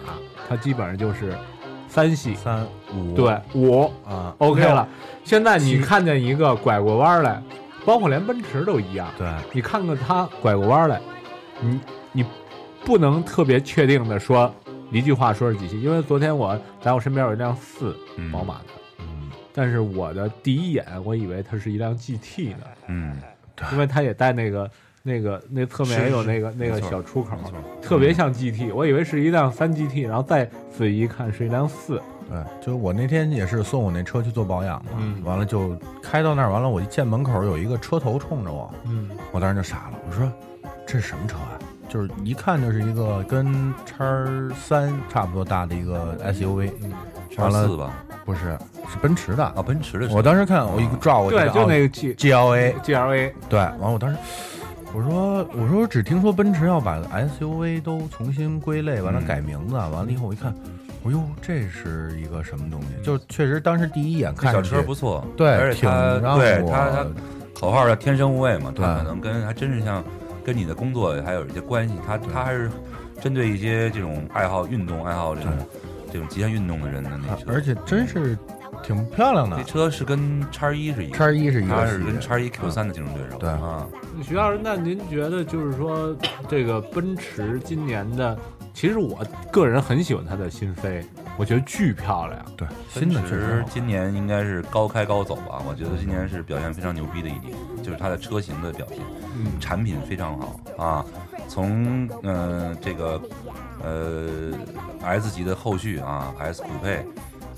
[0.48, 1.36] 它基本上就是
[1.88, 4.88] 三系三五对五啊，OK 了。
[5.24, 7.42] 现在你看见一个拐过弯来，
[7.86, 11.00] 包括连奔驰都一样，对，你看看它拐过弯来，
[11.60, 11.80] 你
[12.12, 12.24] 你
[12.84, 14.52] 不能特别确定的说。
[14.90, 17.96] 一句话说是几系，因为昨天我在我身边有一辆四
[18.30, 18.64] 宝马的，
[18.98, 23.16] 嗯，但是我的第一眼我以为它是一辆 GT 呢，嗯，
[23.72, 24.70] 因为它也带那个
[25.02, 27.36] 那个那侧面也有那个那个小出口，
[27.80, 34.90] 特别像 GT，我以为是一辆三 GT，然后再仔细一看是一辆四，对，就我那天也是送我那车去做保养嘛，
[35.24, 40.30] 完了就开到那儿，完了我一见门口有一个车头冲着我，嗯，我当时就傻了，我说
[40.86, 41.58] 这是什么车啊？
[41.88, 44.04] 就是一看就是一个跟叉
[44.54, 46.70] 三差不多大的一个 SUV，
[47.28, 47.92] 叉四吧？
[48.24, 48.58] 不是，
[48.90, 50.08] 是奔驰的啊，奔驰的。
[50.14, 54.16] 我当时看我一个抓我，对，就那个 G GLA GLA，对，完我当时
[54.94, 60.54] 我说我说只听说奔驰要把 SUV 都重新归类，完了改名字，完了以后我一看，
[61.04, 62.88] 哎呦，这是一个什么东西？
[63.02, 67.06] 就确实当时第一眼看小车不错，对，而且它对它它
[67.54, 70.02] 口号叫天生无畏嘛，它可能跟还真是像。
[70.44, 72.68] 跟你的工作还有一些关系，它它还是
[73.20, 75.52] 针对一些这种爱好运动、爱好这种
[76.12, 78.36] 这种极限运动的人的那车，而且真是
[78.82, 79.56] 挺漂亮的。
[79.56, 83.38] 这车是跟叉一是一，叉一是一，它是跟叉一 Q 三的竞争对手。
[83.38, 83.86] 对啊，
[84.22, 86.14] 徐老师，那您觉得就是说，
[86.46, 88.38] 这个奔驰今年的，
[88.74, 91.04] 其实我个人很喜欢它的新飞，
[91.36, 92.44] 我觉得巨漂亮。
[92.56, 95.62] 对，新的确实今年应该是高开高走吧？
[95.68, 98.98] 我觉得今年是表现非常牛逼的一年，就是它的车型的表现。
[99.60, 101.04] 产品非常好啊，
[101.48, 103.20] 从嗯这个
[103.82, 104.52] 呃
[105.02, 107.04] S 级的后续啊 S 酷配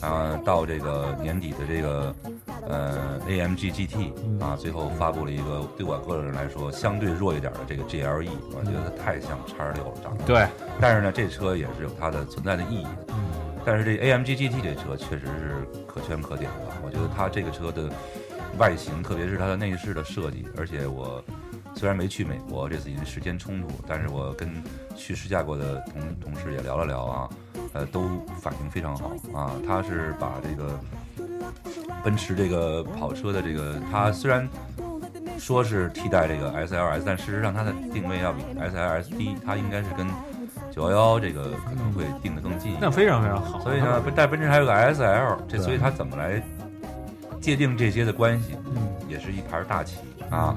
[0.01, 2.15] 啊到这个年底的这个
[2.69, 10.25] 呃 AMG GT 啊，最后发布了一个对我个人来说相对弱一点的这个 GLE，我觉得它太像叉六了长得。
[10.25, 10.47] 对，
[10.81, 12.87] 但是呢这车也是有它的存在的意义。
[13.09, 13.15] 嗯，
[13.65, 17.91] 但是这 AMG GT 这车确实是可圈可点的，我觉得它这个车的
[18.59, 21.23] 外形，特别是它的内饰的设计，而且我。
[21.77, 24.49] 虽然没去美国，这次因为时间冲突，但是我跟
[24.97, 27.29] 去试驾过的同同事也聊了聊啊，
[27.73, 28.09] 呃，都
[28.41, 29.53] 反应非常好啊。
[29.67, 30.79] 他是把这个
[32.03, 34.49] 奔驰这个跑车的这个，它虽然
[35.39, 40.09] 说是替代这个 SLS，但事实上它的定位要比 SLS 低，它应该是跟
[40.71, 42.77] 九幺幺这个可能会定的更近。
[42.81, 43.61] 那非常非常好。
[43.61, 46.41] 所以呢，但奔驰还有个 SL，这所以它怎么来
[47.41, 48.57] 界定这些的关系？
[48.75, 49.99] 嗯，也是一盘大棋
[50.31, 50.57] 啊。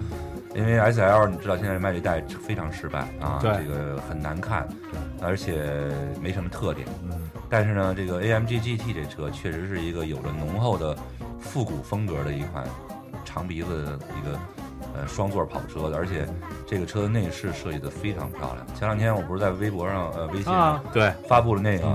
[0.56, 4.68] 因为 S L 你知道现在卖这代非常失败啊，这个很难看，
[5.22, 6.88] 而且没什么特点。
[7.50, 10.96] 但是呢，这个 A M G G T 这车确实是一个有着浓厚的
[11.40, 12.66] 复古风格的一款
[13.24, 14.40] 长鼻子的一个
[14.96, 16.28] 呃双座跑车，而且
[16.66, 18.68] 这个车的内饰设计的非常漂亮。
[18.76, 21.88] 前两天我不是在微博上呃微信上对发布了那个，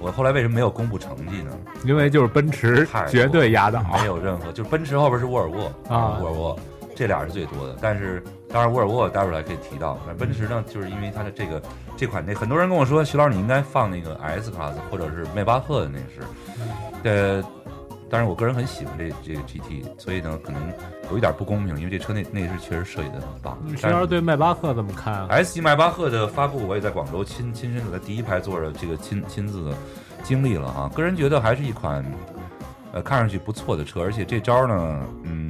[0.00, 1.50] 我后来为什么没有公布成绩呢？
[1.84, 6.58] 因为就是奔驰绝对压倒，没有任何，就是奔驰后边是沃尔沃啊，沃尔沃。
[7.00, 9.98] 这俩是最多的，但是当然沃尔沃待会儿还可以提到。
[10.06, 11.62] 那奔驰呢，就是因为它的这个
[11.96, 16.20] 这款那很多人跟我说，徐老师你应该放那个 S Class 或者是迈巴赫的内饰。
[17.04, 17.42] 呃，
[18.10, 20.60] 但是我个人很喜欢这这个 GT，所以呢可能
[21.10, 23.56] 有一点不公平，因为这车内内饰确实设计的很棒。
[23.78, 29.74] 徐老师对迈巴赫怎么看？S 级迈巴赫的发布，我也在广州亲亲身在第一排坐着，这个亲亲自
[30.22, 30.90] 经历了啊。
[30.94, 32.04] 个人觉得还是一款
[32.92, 35.48] 呃看上去不错的车，而且这招呢，嗯。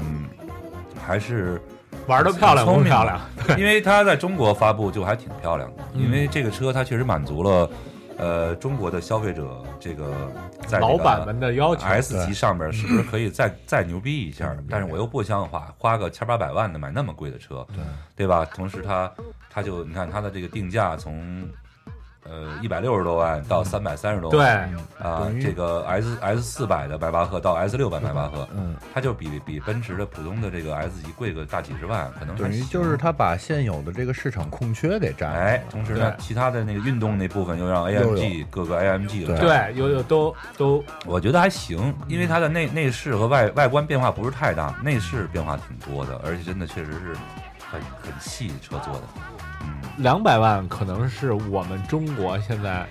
[1.06, 1.60] 还是
[2.06, 3.20] 玩的漂亮，聪明漂亮，
[3.58, 5.82] 因为它在中国发布就还挺漂亮的。
[5.94, 7.70] 因为这个车它确实满足了，
[8.16, 10.12] 呃，中国的消费者这个
[10.66, 11.82] 在老板们的要求。
[11.86, 14.54] S 级上面是不是可以再 再牛逼一下？
[14.68, 17.84] 但是我又不想花花个千八百万的买那么贵的车，对
[18.16, 18.44] 对吧？
[18.54, 19.10] 同时它
[19.48, 21.48] 它就你看它的这个定价从。
[22.24, 47.16] 呃，一百六十多万到三百三十多万，对啊，这个 S S 四百的迈巴赫到 S 六百迈巴赫，嗯，它就比比奔驰的普通的这个 S 级贵个大几十万，可能等于就是它把现有的这个市场空缺给占，哎，同时呢，其他的那个运动那部分又让 AMG 各个 AMG 了，对，有有都都，我觉得还行，因为它的内内饰和外外观变化不是太大，内饰变化挺多的，而且真的确实是
[47.70, 49.02] 很很细车做的。
[49.96, 52.86] 两百万可能是我们中国现在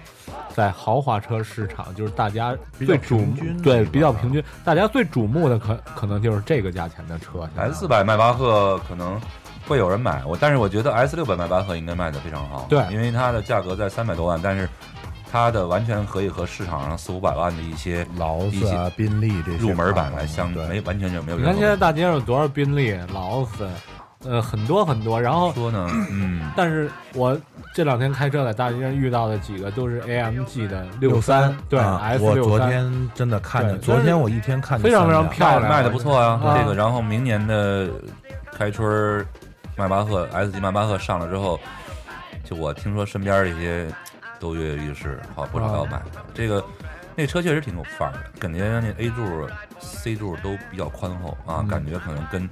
[0.54, 3.24] 在豪华车市场，就是大家最瞩
[3.64, 7.50] 对比较平均，大家最瞩目的可可能就是这个价钱的车。
[7.56, 9.20] S 四百迈巴赫可能
[9.68, 14.68] 会有人买我，但是我觉得 S 六百迈巴赫应该卖的非常好，对因为它的价格在三百多万，但是
[15.32, 21.44] 它的完全可以和市场上四五百万的一些劳斯啊、宾利这些入门版来相对没完全就没有你。
[21.44, 23.70] 看现在大街上有多少宾利、劳斯，
[24.26, 25.20] 呃，很多很多。
[25.22, 27.40] 然后，说呢，嗯，但是我
[27.74, 31.80] 这两天开车在大街上遇到的几个都是 AMG 的六三，对
[32.20, 36.76] 我昨，天真的看见，昨天我一天看见非常非常漂亮卖的不错啊，啊这个。
[36.76, 37.90] 然后明年的
[38.52, 39.26] 开春
[39.78, 41.58] 迈巴赫 S 级迈巴赫上了之后，
[42.44, 43.88] 就我听说身边这些
[44.38, 46.22] 都跃跃欲试，好不少要买的。
[46.34, 46.62] 这个
[47.16, 49.48] 那车确实挺有范儿的，感觉那 A 柱、
[49.80, 52.50] C 柱都比较宽厚啊，嗯感觉可能跟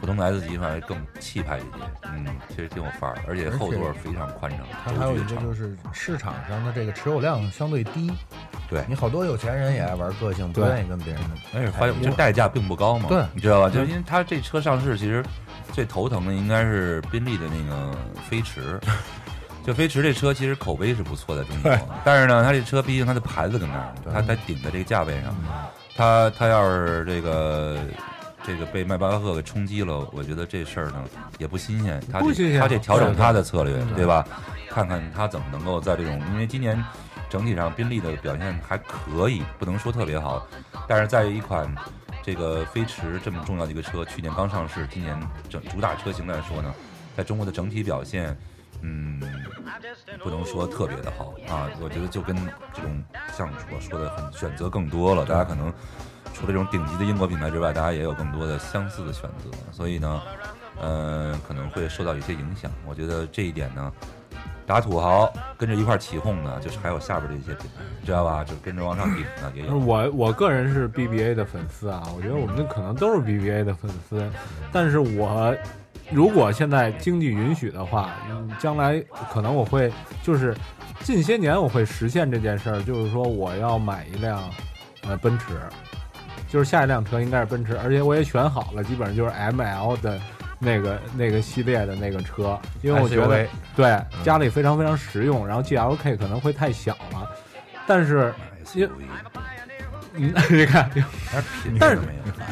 [0.00, 1.68] 普通的 S 级反而更气派一些。
[2.04, 8.12] 嗯，其实挺有范儿，而且后座非常宽敞，它还有一个就是市场上的这个持有量相对低，
[8.68, 8.84] 对。
[8.88, 11.22] 你好多有钱人也爱玩个性，不愿意跟别人
[11.54, 13.24] 而且发现这代价并不高嘛，对。
[13.34, 13.68] 你知道吧？
[13.68, 15.24] 就是因为它这车上市，其实
[15.72, 17.92] 最头疼的应该是宾利的那个
[18.28, 18.78] 飞驰。
[19.66, 25.34] 就飞驰这车其实口碑是不错的，中国，但是呢，它这车毕竟它的牌子跟那儿，它它顶在这个价位上，
[25.96, 27.76] 它它要是这个
[28.46, 31.04] 这个被迈巴赫给冲击了，我觉得这事儿呢
[31.38, 34.24] 也不新鲜，他得不新鲜它得调整他的策略，对吧？
[34.70, 36.80] 看看他怎么能够在这种，因为今年
[37.28, 40.46] 整体上宾利的表现还可以，不能说特别好，
[40.86, 41.68] 但是在一款
[42.22, 46.72] 这个飞驰这么重要的一个车，去年刚上市，今年整主打车型来说呢，
[47.16, 48.36] 在中国的整体表现，
[48.80, 49.20] 嗯，
[50.22, 51.68] 不能说特别的好啊。
[51.80, 52.36] 我觉得就跟
[52.72, 53.02] 这种
[53.36, 55.72] 像我说的，很选择更多了，大家可能
[56.36, 60.22] 除了这种顶级的英国品牌之外，大家也有更多的相似的选择，所以呢，
[60.78, 62.70] 呃，可能会受到一些影响。
[62.86, 63.90] 我觉得这一点呢。
[64.66, 68.42] 打土豪跟着一块起哄的，就是还有下边这些品牌，知道吧？
[68.42, 69.78] 就跟着往上顶的也有。
[69.78, 74.28] 我我个人是 BBA 的粉丝啊，我觉得我们可能都是 BBA 的粉丝，
[74.72, 75.54] 但是我
[76.10, 79.00] 如果现在经济允许的话，嗯将来
[79.32, 80.52] 可能我会就是
[81.04, 84.50] 近些年我会实现这件事儿，就是说我要买一辆
[85.06, 85.60] 呃奔驰，
[86.48, 90.18] 就是下一辆车应该是奔驰，而且我也选好了，基本上就是 ML 的。
[90.58, 97.30] 那个那个系列的那个车，因为我觉得 SUV 对家里非常非常实用，然后 GLK 可能会太小了，
[97.86, 98.32] 但是
[98.72, 98.88] 因
[100.14, 100.90] 嗯， 你看，
[101.78, 101.98] 但是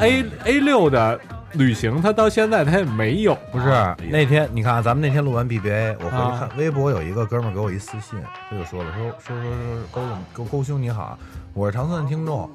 [0.01, 1.19] A A 六的
[1.53, 3.67] 旅行，它到现在它也没有，不是
[4.11, 6.47] 那天你看啊，咱们那天录完 BBA，我回去啊。
[6.47, 11.19] 看微博有一个哥们儿给我一私信，他就说了，说说说说高总高高兄你好，
[11.55, 12.51] 我是长春的听众，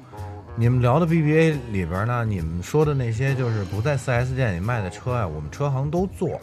[0.60, 6.38] 你们聊的 BBA 里边呢，你们说的那些就是不在 4S 店里卖的车啊、我们车行都做。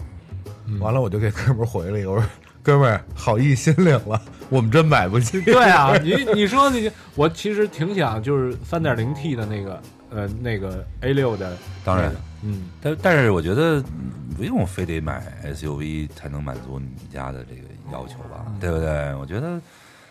[0.80, 2.28] 完了，我就给哥们儿回了一个，我说
[2.64, 5.40] 哥们儿好意心领了，我们真买不起。
[5.46, 19.14] 对啊， 你你说你我其实挺想就是三点零 T 的那个呃那个 A 六的，当然，嗯，但但是我觉得嗯不用非得买 SUV 才能满足你们家的这个要求吧，对不对？
[19.14, 19.62] 我觉得，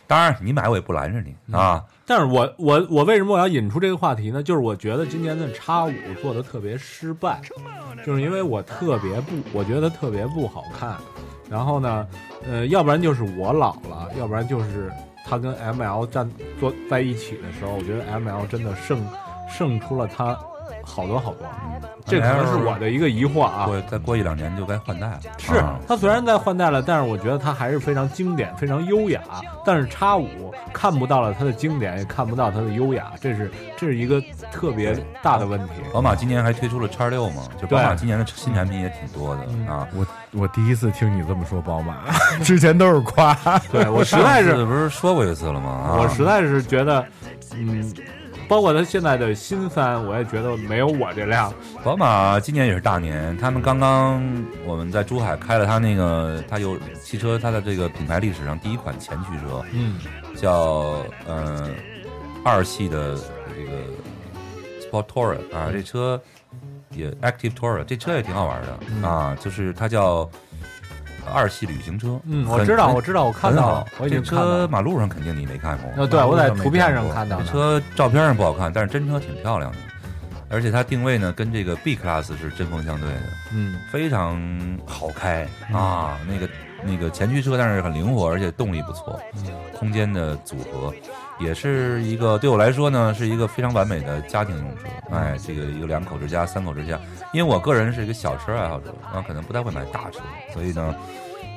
[0.06, 1.82] 当然你买我也不拦着你啊。
[2.06, 4.42] 但是我我我为什么我要引出这个话题呢？
[4.42, 5.92] 就是我觉得今年的叉五
[6.22, 7.40] 做的特别失败，
[8.04, 10.96] 就是因为我特别不，我觉得特别不好看。
[11.50, 12.06] 然后呢，
[12.48, 14.90] 呃，要不然就是我老了，要不然就是
[15.24, 19.04] 他跟 ML 站坐在一起的时候，我觉得 ML 真的胜
[19.48, 20.38] 胜出了他
[20.86, 21.46] 好多好多。
[22.06, 23.66] 这可能是我的一个疑惑啊。
[23.66, 25.20] 过再过一两年就该换代了。
[25.38, 29.20] 是啊它虽然在换代了，但是我觉得它还是非常经典、非常优雅。
[29.64, 34.22] 但是叉五看不到了它的经典，也看不到它的优雅，这是这是一个
[34.52, 35.72] 特别大的问题。
[35.92, 37.42] 宝马今年还推出了叉六嘛？
[37.60, 39.86] 就宝马今年的新产品也挺多的啊。
[39.94, 41.96] 我我第一次听你这么说宝马，
[42.44, 43.34] 之前都是夸。
[43.72, 45.70] 对我实在是上次不是说过一次了吗？
[45.70, 47.04] 啊我实在是觉得，
[47.54, 47.92] 嗯，
[48.48, 51.52] 包括它现在的新三，我也觉得没有我这辆。
[51.82, 54.22] 宝马今年也是大年，他们刚刚
[54.64, 59.98] 我们在珠海开了它那个，它有汽车它的这个品牌历史上第一款前驱车，嗯，
[60.36, 61.68] 叫呃
[62.44, 63.16] 二系的
[63.54, 63.82] 这个
[64.80, 66.20] Sport Tourer 啊，这车
[66.90, 70.30] 也 Active Tourer，这车也挺好玩的、啊，就是它叫
[71.32, 72.20] 二系旅行车。
[72.24, 75.90] 嗯我知道我知道我看到了我已经这车马路上肯定你没看过。
[75.96, 79.78] 呃对我在图片上看到这车照片上不好看，但是真车挺漂亮的，
[80.48, 83.20] 而且它定位呢跟这个 B Class 是针锋相对的。
[83.52, 84.40] 嗯，非常
[84.86, 86.48] 好开啊，那个
[86.82, 89.18] 那个前驱车，但是很灵活，而且动力不错，
[89.78, 90.92] 空间的组合
[91.38, 94.84] 也是一个对我来说呢，是一个非常完美的家庭用车。
[95.10, 96.98] 哎，这个一个两口之家、三口之家，
[97.32, 100.20] 因为我个人是一个小车爱好者，啊，可能不太会买大车，
[100.52, 100.94] 所以呢，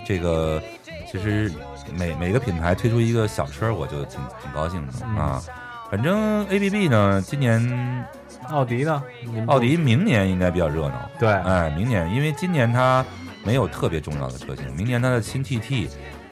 [0.06, 0.62] 这个
[1.10, 1.52] 其实
[1.98, 5.42] 每每个品牌推出一个小车，我就挺挺高兴的啊。
[5.90, 8.06] 反正 A B B 呢，今年
[8.50, 9.02] 奥迪呢？
[9.48, 11.10] 奥迪明年应该比较热闹。
[11.18, 13.04] 对，哎，明年因为今年它
[13.44, 15.90] 没有特别重要的车型，明年它的新 TT。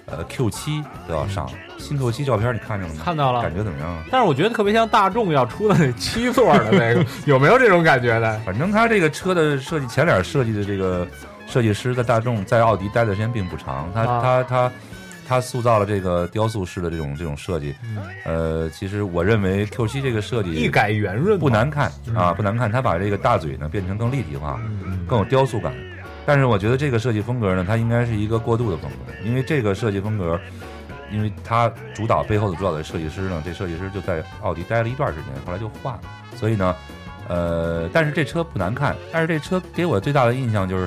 [0.07, 3.01] 呃，Q 七都要上新 Q 七照片，你看着了吗？
[3.03, 4.03] 看到了，感觉怎么样？
[4.09, 8.39] 但是我觉得特别像大众要出的那七座的那个，有没有这种感觉的？
[8.45, 11.05] 反正它这个车的设计前脸设计的这个
[11.45, 14.71] 设计师在大众在奥迪待的时间并不长，他他他
[15.27, 17.75] 他塑造了这个雕塑式的这种这种设计。
[18.23, 22.71] 呃，其实我认为 Q 七这个设计一改圆润不难看啊，不难看。
[22.71, 24.57] 他把这个大嘴呢变成更立体化，
[25.05, 25.73] 更有雕塑感。
[26.27, 30.37] 但是我觉得这个设计风格呢，它应该是一个过渡的风格，因为这个设计风格，
[31.09, 36.01] 因为它主导背后的主导的设计师呢，这设计师就在奥迪待了一段时间，后来就换了。
[36.35, 36.75] 所以呢，
[37.29, 40.85] 呃，但是这车不难看，但是这车给我最大的印象就是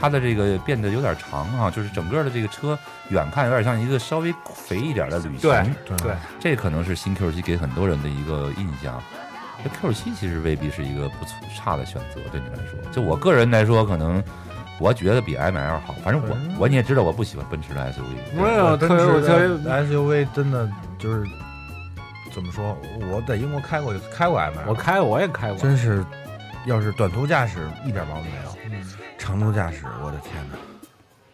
[0.00, 2.76] 它的这个变得有点长啊，就是整个的这个车
[3.10, 5.42] 远看有点像一个稍微肥一点的旅行。
[5.42, 9.00] 对对，这可能是新 Q 七给很多人的一个印象。
[9.62, 11.24] 这 Q 七其实未必是一个不
[11.56, 14.20] 差的选择，对你来说，就我个人来说，可能。
[14.78, 18.42] 我觉得比 M L 好，反正我我你也知道，我不喜欢奔驰的 S U V。
[18.42, 20.68] 没有，特别我特别 S U V 真的
[20.98, 21.24] 就是
[22.32, 22.76] 怎么说？
[23.10, 26.04] 我在英国开过，开过 M L，我开我也开过，真是，
[26.66, 28.78] 要是短途驾驶一点毛病没有，
[29.18, 30.71] 长途驾驶，我的天哪！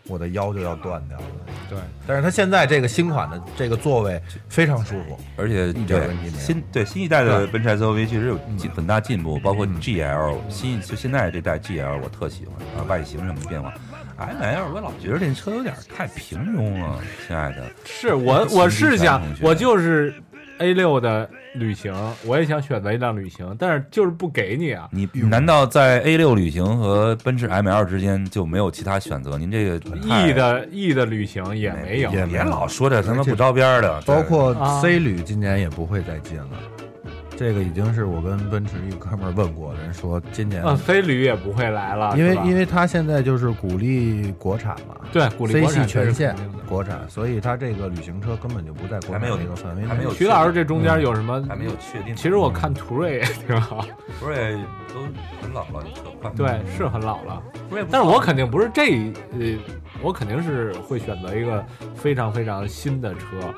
[0.09, 1.24] 我的腰就要断掉了。
[1.68, 6.38] 对，但是它现在这个新款的这个座位非常舒服，而且一点问题没有。
[6.38, 13.72] 新对新一代的奔驰 SUV 确实有进很大进步，包括 GL 新就现在这代 GL 我特喜欢啊，外形什么变化。
[14.18, 17.70] ML 我老觉得这车有点太平庸了，亲爱的。
[17.84, 20.12] 是我我是想我就是
[20.59, 21.28] A 六的。
[21.54, 21.92] 旅行，
[22.24, 24.88] 我也想选择一辆旅行，但是就是不给你啊！
[24.92, 29.36] 你难道在 A 六旅行和奔驰 ML 之间就没有其他选择？
[29.36, 34.00] 您这个 E 的 E 的旅行也没有，也别老说这他妈不着边的。
[34.02, 36.46] 包括 C 旅今年也不会再进了。
[37.39, 46.34] 这个已经是我跟奔驰一哥们儿问过，人说今年啊飞驴也不会来了，因为因为他现在就是鼓励国产嘛，对，鼓励 C 系全线
[46.68, 49.86] 国产，所以他这个旅行车根本就不在国产这个范围内。
[49.86, 52.16] 还没有徐老师这中间有什么还没有确定？
[52.16, 53.86] 其实我看途锐也挺好，
[54.18, 54.59] 途锐
[54.93, 55.01] 都
[55.41, 55.84] 很老了，
[56.36, 57.41] 对，是很老了。
[57.89, 59.57] 但是我肯定不是这呃，
[60.03, 61.64] 我肯定是会选择一个
[61.95, 63.55] 非常非常新的车，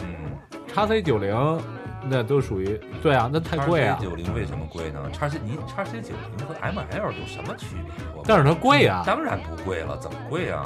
[0.00, 0.06] 嗯，
[0.66, 1.60] 叉 C 九零。
[2.02, 3.96] 那都属于对啊，那太贵啊。
[3.98, 5.00] 叉 C 九零为什么贵呢？
[5.12, 8.22] 叉 C 你叉 C 九零和 M L 有什么区别？
[8.26, 9.02] 但是它贵啊。
[9.06, 10.62] 当然不贵了，怎么贵啊？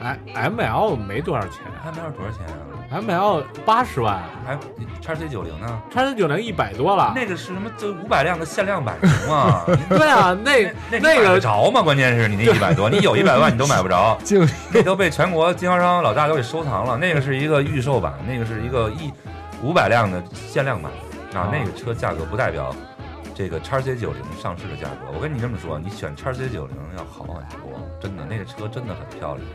[0.00, 1.60] 哎，M L 没多少钱。
[1.84, 4.22] M L 多少钱啊？M L 八十万。
[4.44, 4.58] 还，
[5.00, 5.80] 叉 C 九零呢？
[5.92, 7.12] 叉 C 九零一百多了。
[7.14, 7.70] 那个是什么？
[7.78, 8.96] 就五百辆的限量版
[9.28, 9.62] 吗？
[9.88, 11.80] 对啊，那那那个着吗？
[11.82, 14.18] 关键是你那一百多，你有一百万你都买不着，
[14.72, 16.96] 那都被全国经销商老大都给收藏了。
[16.96, 19.12] 那个是一个预售版，那个是一个一。
[19.62, 20.90] 五百辆的限量版
[21.34, 22.74] 啊，那个车价格不代表
[23.34, 25.10] 这个叉 C 九零上市的价格。
[25.14, 29.46] 我跟你这么说，你选叉 C 九零要好很多，真的，那个车真的很漂亮。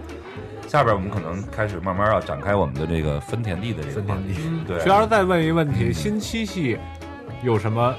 [0.67, 4.35] 下边我们可能开始慢慢要展开我们的这个分田地的这个话题。
[4.67, 6.77] 对，徐老师再问一个问题：新七系
[7.41, 7.95] 有什么？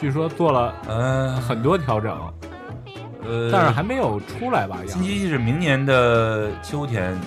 [0.00, 2.18] 据说做了呃很多调整，
[3.24, 4.78] 呃，但是还没有出来吧？
[4.86, 7.18] 新七系是明年的秋天。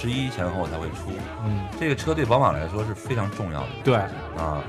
[0.00, 1.10] 十一前后才会出，
[1.44, 4.62] 嗯，这个车对宝马来说是非常重要的，对啊，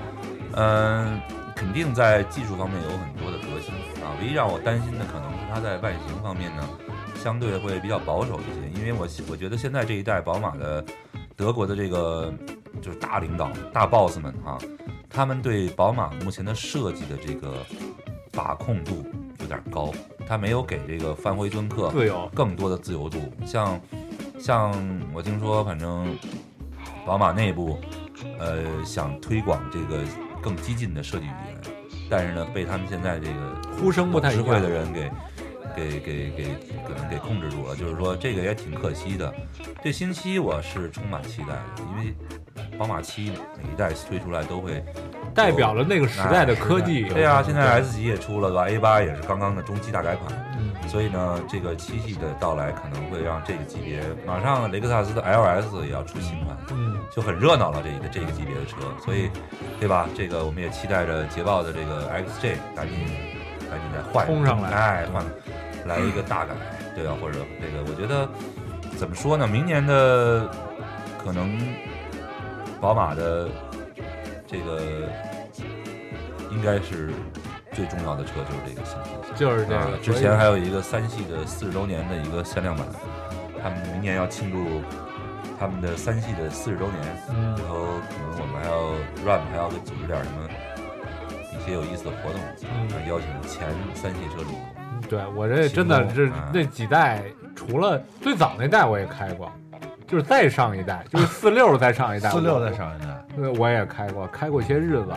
[0.53, 1.21] 嗯，
[1.55, 3.71] 肯定在技术方面有很多的革新
[4.03, 4.09] 啊。
[4.19, 6.67] 唯一让我担心的可能是它在外形方面呢，
[7.21, 10.83] 相对会比较保守一些，因为我我觉得现在这一代宝马的
[11.35, 12.33] 德国的这个
[12.81, 14.57] 就是大领导大 boss 们啊，
[15.11, 17.53] 他们对宝马目前的设计的这个
[18.31, 19.05] 把控度
[19.41, 19.93] 有点高，
[20.27, 21.93] 他没有给这个范辉尊克
[22.33, 23.79] 更多的自由度，像。
[24.39, 24.71] 像
[25.13, 26.17] 我听说，反正
[27.05, 27.77] 宝马内部，
[28.39, 30.03] 呃，想推广这个
[30.41, 31.61] 更激进的设计语言，
[32.09, 35.11] 但是呢，被他们现在这个呼声不太实惠的人给
[35.75, 36.43] 给给给
[36.87, 37.75] 可能给控制住了。
[37.75, 39.33] 就是说，这个也挺可惜的。
[39.83, 44.83] 这新七我是充满期待的，因为宝马七每一代推出来都会
[45.33, 47.03] 代表了那个时代的科技。
[47.03, 50.33] 对啊，现在 S 级也出了，对吧？A 八也是刚刚的中期大改款。
[50.87, 57.79] 所以呢，这个七系的到来可能会让这个级别马上雷克萨斯的 LS 也要出新款，嗯，就很热闹了。
[57.83, 59.29] 这一个这个级别的车，所以，
[59.79, 60.09] 对吧？
[60.17, 62.97] 这个我们也期待着捷豹的这个 XJ 赶紧
[63.69, 65.23] 赶紧再换冲上来，哎，换
[65.89, 66.53] 来一个大改，
[66.95, 67.17] 对啊？
[67.19, 68.29] 或者这个，我觉得
[68.97, 69.45] 怎么说呢？
[69.45, 70.49] 明年的
[71.21, 71.59] 可能
[72.79, 73.49] 宝马的
[74.47, 74.79] 这个
[76.49, 77.11] 应该是。
[77.71, 79.95] 最重要的车就是这个新车，就是这个。
[80.01, 82.85] 之前还有一个三系的四十周年的一个限量版，
[83.61, 84.81] 他们明年要庆祝
[85.57, 86.97] 他们的三系的四十周年，
[87.29, 88.91] 嗯，然后可能我们还要
[89.23, 90.49] RAM 还要给组织点什么
[91.53, 94.49] 一些有意思的活动，嗯邀请前三系车主。
[95.07, 97.23] 对我这真的这啊那几代，
[97.55, 99.51] 除了最早那代我也开过，
[100.07, 105.13] 就是再上一代，就是四六再上一代，四六再上一代，对，我也开过，开过些日子。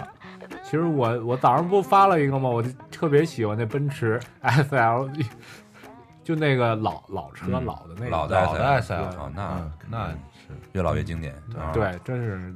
[0.62, 2.48] 其实我我早上不发了一个吗？
[2.48, 5.08] 我就特别喜欢那奔驰 S L，
[6.22, 11.34] 就那个老老车、嗯老的那个老的 S SL 啊，那嗯那是越老越经典。
[11.58, 12.54] 啊，对，真是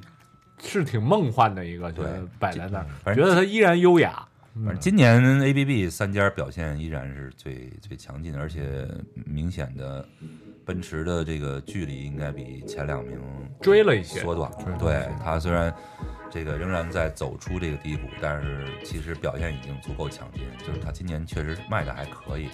[0.62, 4.26] 是挺梦幻的一个，觉得摆在那儿，觉得它依然优雅。
[4.64, 8.88] 反正今年 ABB 三家表现依然是最最强劲的，而且
[9.26, 10.08] 明显的
[10.64, 13.20] 奔驰的这个距离应该比前两名
[13.60, 14.78] 追了一些缩短了。
[14.78, 15.74] 对它虽然
[16.30, 22.48] 这个仍然在走出这个低谷，但是其实表现已经足够强劲，就是它今年确实卖的还可以。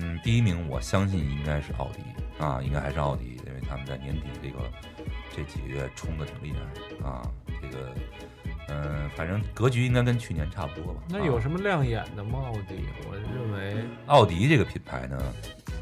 [0.00, 2.02] 嗯，第一名我相信应该是奥迪
[2.38, 4.58] 啊，应该还是奥迪，因为他们在年底这个
[5.34, 7.22] 这几个月冲的挺厉害啊，
[7.62, 7.94] 这个。
[8.68, 11.00] 嗯，反正格局应该跟去年差不多吧。
[11.08, 12.40] 那有什么亮眼的吗？
[12.46, 15.18] 奥迪，我认为奥迪这个品牌呢，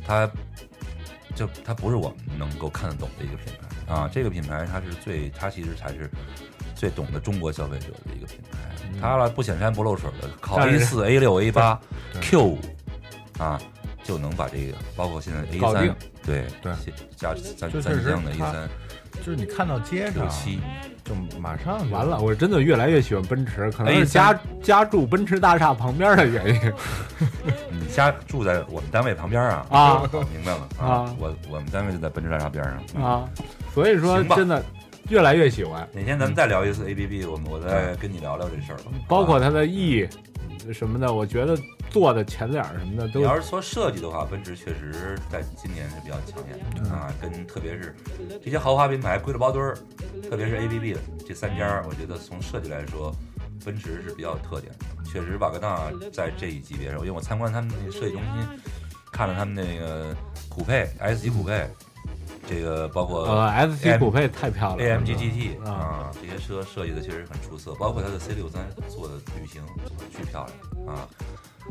[0.07, 0.31] 它
[1.35, 4.09] 就它不是我们能够看得懂的一个品牌啊。
[4.13, 6.11] 这个品牌它是最，它其实才是
[6.75, 8.59] 最懂得中国消费者的一个品牌。
[9.01, 11.79] 它了不显山不漏水的，靠 A 四、A 六、A 八、
[12.23, 12.59] Q 五
[13.39, 13.61] 啊，
[14.05, 16.73] 就能把这个，包括现在 A 三，对对，
[17.17, 18.69] 加三就三厢的 A 三。
[19.19, 20.61] 就是你看到街上，七
[21.07, 22.21] 就马上完了。
[22.21, 26.73] 我真的越来越喜欢奔驰，可能是家家住奔驰大厦旁边的原因。
[27.71, 29.65] 你家住在我们单位旁边啊？
[29.71, 30.03] 啊，
[30.33, 31.15] 明白了啊！
[31.19, 33.25] 我我们单位就在奔驰大厦边上啊，
[33.73, 34.63] 所以说真的
[35.09, 35.89] 越来越喜欢。
[35.93, 38.91] 哪天咱们再聊一次 ABB，我们我再跟你聊聊这事儿吧。
[39.09, 40.09] 包括它的 E
[40.73, 41.57] 什么的，我觉得
[41.91, 43.21] 做的前脸什么的都。
[43.21, 47.95] 你要是说设计的话，奔驰确实在今年是比较抢眼的啊，跟特别是
[48.45, 49.77] 这些豪华品牌归了包堆儿，
[50.29, 53.15] 特别是 ABB 的这三家，我觉得从设计来说，
[53.65, 55.09] 奔驰是比较有特点的。
[55.09, 55.79] 确实，瓦格纳
[56.13, 58.61] 在这一级别上，因为我参观他们那个设计中心，
[59.13, 60.13] 看了他们那个
[60.49, 61.65] 酷配 S 级酷配。
[62.49, 69.63] 这个包括呃 S 级酷配太漂亮，AMG GT 啊，这些车设计的确实很出色，包括它的 C 六三做的旅行
[70.17, 71.09] 巨漂亮啊。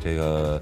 [0.01, 0.61] 这个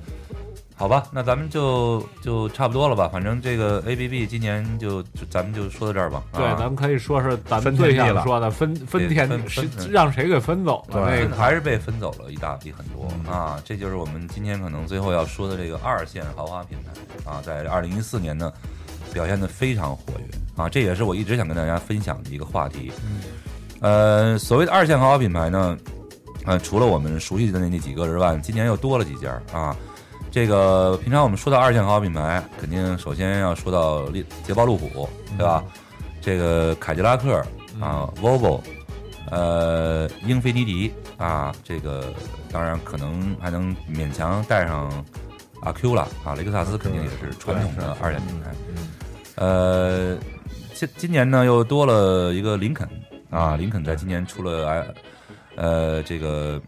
[0.76, 3.10] 好吧，那咱们就就差不多了吧。
[3.12, 6.22] 反正这个 ABB 今年就就咱们就说到这儿吧。
[6.32, 11.08] 对，咱们可以说说咱们最想说的分分田是让谁给分走了？
[11.08, 13.60] 对，还是被分走了一大批很多啊。
[13.66, 18.54] 这就是我们今天可能最后要说的这个二线豪华品牌啊，在二零一四年呢。
[19.14, 22.92] 表现的非常活跃啊，这也是我一直想跟大家分享的一个话题。
[23.80, 25.78] 呃，所谓的二线豪华品牌呢，
[26.46, 29.76] 呃，除了我们熟悉的那那几个之外，今年又多了几家啊。
[30.32, 34.10] 这个平常我们说到二线豪华品牌，肯定首先要说到
[34.44, 35.08] 捷豹路虎，
[35.38, 35.64] 对吧？
[36.22, 37.38] 这个凯迪拉克
[37.80, 38.62] 啊，Volvo，
[39.30, 42.12] 呃，英菲尼迪啊，这个
[42.52, 44.90] 当然可能还能勉强带上
[45.62, 48.56] 阿 Q 了啊，雷克萨斯肯定也是传统的二线品牌。
[49.36, 50.18] 呃，
[50.74, 52.88] 今今年呢又多了一个林肯。
[53.30, 54.86] 啊，林肯在今年出了
[55.56, 56.62] 呃这个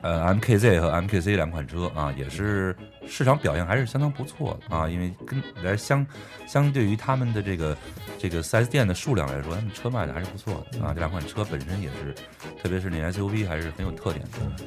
[0.00, 2.74] 呃 MKZ 和 MKC 两款车啊，也是
[3.06, 6.06] 市场表现还是相当不错的啊，因为跟来相
[6.46, 7.76] 相对于他们的这个
[8.18, 10.92] 这个 4S 店的数量来说，他们车卖的还是不错的啊。
[10.94, 12.14] 这两款车本身也是，
[12.62, 14.64] 特别是那 SUV 还是很有特点的。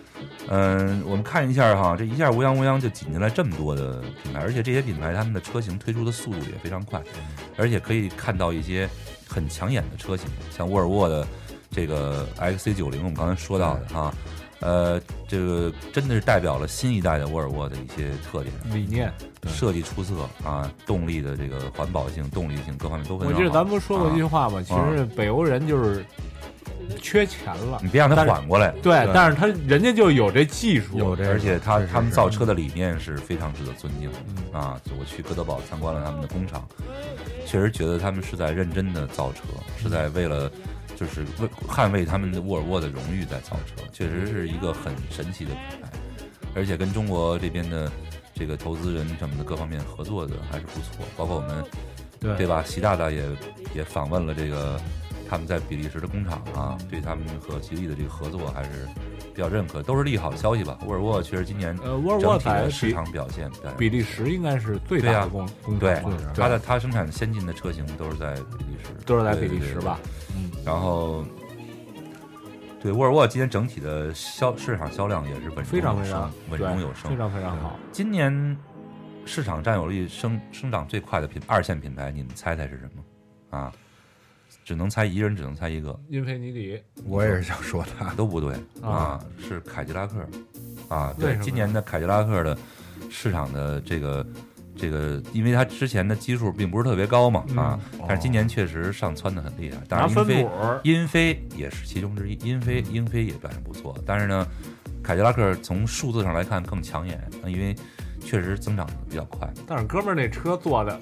[0.48, 7.02] 嗯，我们看一下哈，这一下乌泱乌泱就挤进来这么多的品牌，而且这些品牌他们的车型推出的速度也非常快，
[7.58, 8.88] 而且可以看到一些
[9.28, 11.26] 很抢眼的车型，像沃尔沃的
[11.72, 14.14] 这个 XC90，我们刚才说到的哈，
[14.60, 19.12] 呃，这个真的是代表了新一代的沃尔沃的一些特点理念，
[19.48, 23.34] 设计出色啊，动力的这个环保性、动力性各方面都很好。
[23.34, 24.62] 我记得咱不是说过一句话吗？
[24.62, 26.06] 其实北欧人就是。
[27.02, 28.70] 缺钱了，你别让他缓过来。
[28.84, 34.80] 对，但是他人家就有这技术，有这，而且他他们造车的理念是非常值得尊敬的啊！
[35.00, 36.64] 我去哥德堡参观了他们的工厂，
[37.44, 39.42] 确实觉得他们是在认真的造车，
[39.82, 40.52] 是在为了
[40.96, 45.90] 就是为捍卫他们的沃尔沃的荣誉在造车，确实是一个很神奇的品牌，
[46.56, 47.92] 而且跟中国这边的
[48.34, 51.64] 这个投资人什么的各方面合作的还是不错，包括我们
[52.20, 52.64] 对对吧？
[52.66, 53.24] 习大大也
[53.76, 54.80] 也访问了这个。
[55.28, 58.88] 他们在比利时的工厂啊，对他们和吉利的这个合作还是
[59.34, 60.78] 比较认可，都是利好消息吧。
[60.86, 66.00] 沃尔沃确实今年呃，沃尔沃在市场表现，比利时应该是最大的工工厂对，
[66.36, 70.00] 它的它生产先进的车型都是在比利时，都是在比利时吧？
[70.04, 70.10] 嗯，
[70.66, 71.24] 然后
[72.82, 77.80] 对沃尔沃今年整体的销市场销量也是稳非常非常稳中有升，非常非常好。
[77.92, 78.58] 今年
[79.26, 83.58] 市场占有率生生长最快的品二线品牌，你们猜猜是什么？
[83.58, 83.72] 啊？
[84.64, 86.00] 只能猜一人，只能猜一个。
[86.10, 90.16] 英菲尼迪，我也是想说它 都不对啊啊，是凯迪拉克
[90.88, 91.14] 啊。
[91.20, 92.58] 对今年的凯迪拉克的
[93.10, 94.26] 市场的这个
[94.78, 99.78] 这个，因为它之前的基数并不是特别高嘛啊，但是今年确实上蹿的很厉害。
[99.88, 100.50] 当然，拿分英菲
[100.84, 104.48] 英菲也是其中之一，英菲英菲也表现不错，但是呢，
[105.02, 107.76] 凯迪拉克从数字上来看更抢眼，因为
[108.20, 109.48] 确实增长的比较快。
[109.66, 111.00] 但是哥们儿那车做的，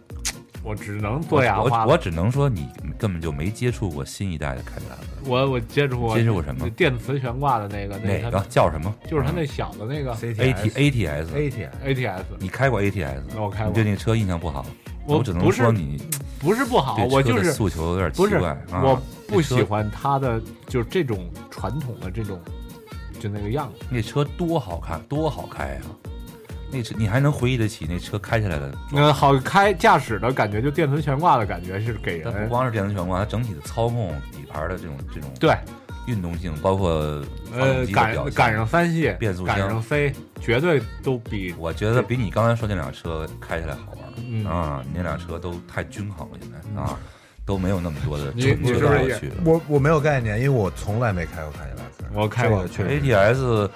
[0.63, 1.85] 我只能做哑我花。
[1.85, 5.03] 我我只能说你根本就没接触过新一代的凯迪拉克。
[5.29, 8.93] 我我接触过，接触过什么电磁悬挂的那个，那哪个叫什么？
[9.09, 13.23] 就是他那小的那个 A T A T S A T ATS，你开过 A T S？
[13.37, 14.65] 我开过你对那个车印象不好？
[15.05, 16.01] 我只能说你
[16.39, 22.39] 不是不好我就是诉求有点奇怪啊我不喜欢它的就是这种传统的这种
[23.19, 23.85] 就那个样子。
[23.89, 25.83] 那车多好看，多好开啊！
[26.73, 29.01] 那车你还能回忆得起那车开起来的状态？
[29.01, 35.55] 呃，好开驾驶的感觉，就电磁悬挂的感觉是给人它不光是电磁悬挂，它整体的操控、底盘的这种这种对
[36.07, 36.89] 运动性，包括
[37.53, 40.11] 呃赶机的表赶上三系，变速箱赶上箱，飞，
[40.41, 44.81] 绝对都比我觉得比你刚才说那辆车开起来好玩嗯啊！
[44.83, 46.97] 你那辆车都太均衡了，现在啊
[47.45, 49.31] 都没有那么多的你车你是不是也去。
[49.43, 52.05] 我我没有概念，因为我从来没开过凯迪拉克。
[52.13, 53.69] 我开过这个确实 ATS，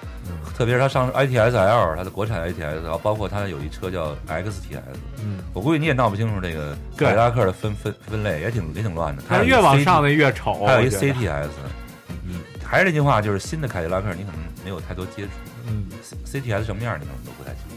[0.55, 4.79] 特别是它上 ITS L，它的国产 ATS，然后包括它有一车叫 XTS，
[5.19, 9.23] 嗯，我估计你也闹不清楚这个对凯迪拉克的分分分类，也挺也挺乱的。
[9.27, 11.49] 它越往上的越丑还有一我觉得 CTS。
[12.25, 15.29] 嗯还是那句话，就是新的凯迪拉克你可能没有太多接触。
[15.67, 17.75] 嗯，C CTS 什么样你可能都不太清楚。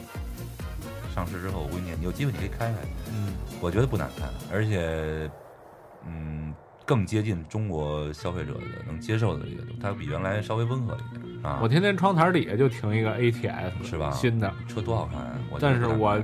[1.14, 2.74] 上市之后，我估计你有机会你可以开开。
[3.12, 5.30] 嗯，我觉得不难看，而且
[6.06, 6.54] 嗯
[6.86, 11.60] 更接近中国消费者的能接受的这个，它比原来稍微温和一点啊。
[11.62, 14.10] 我天天窗台底下就停一个 ATS，是吧？
[14.10, 15.38] 新的车多好看啊！
[15.50, 16.20] 我但是我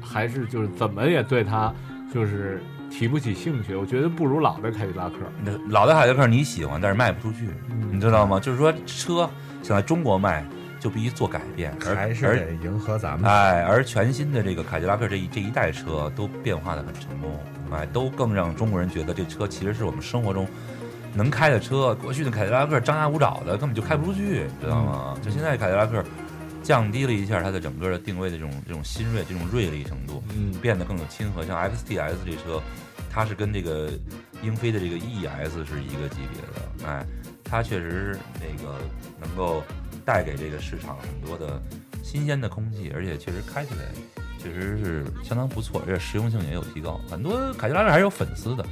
[0.00, 1.70] 还是就是怎么也对它
[2.12, 5.16] 就是提不起兴趣，我觉得不如老的凯迪拉克。
[5.44, 7.50] 那老的凯迪拉克你喜欢，但是卖不出去，
[7.92, 8.40] 你知道吗？
[8.40, 9.28] 就是说车
[9.62, 10.42] 想在中国卖，
[10.80, 13.30] 就必须做改变，而还是而得迎合咱们。
[13.30, 17.38] 哎，而全新的这个凯迪拉克这一这一代车都变化的很成功，
[17.72, 20.46] 哎，都更让中国人觉得这车其实是我们生活中
[21.14, 21.94] 能开的车。
[22.02, 25.18] 过去的凯迪拉克张牙舞爪的，根本就开不出去，知道吗？
[25.22, 26.04] 就现在凯迪拉克
[26.62, 31.44] 降低了一下它的整个的定位的这种这种新锐、这种锐利程度，嗯变得更有亲和。
[31.44, 32.60] 像 XTS 这车，
[33.10, 33.90] 它是跟这个
[34.42, 37.06] 英菲的这个 ES 是一个级别的，哎，
[37.42, 38.78] 它确实是那个
[39.20, 39.62] 能够
[40.04, 41.62] 带给这个市场很多的
[42.02, 43.84] 新鲜的空气，而且确实开起来
[44.38, 47.00] 确实是相当不错，而且实用性也有提高。
[47.10, 48.64] 很多凯迪拉克还是有粉丝的。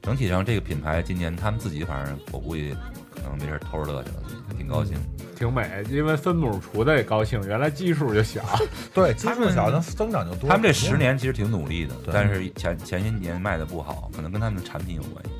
[0.00, 2.74] 整体上，这个品牌今年他们自己反正我估计
[3.14, 4.22] 可能没事儿偷着乐去了，
[4.56, 4.96] 挺高兴。
[5.36, 8.42] 挺美，因为分母除的也高兴，原来基数就小。
[8.94, 10.48] 对，基数小，那增长就多。
[10.48, 15.30] 他们这十年其实挺努力的，但是前前些年卖的不好，可能跟他们的产品有关系，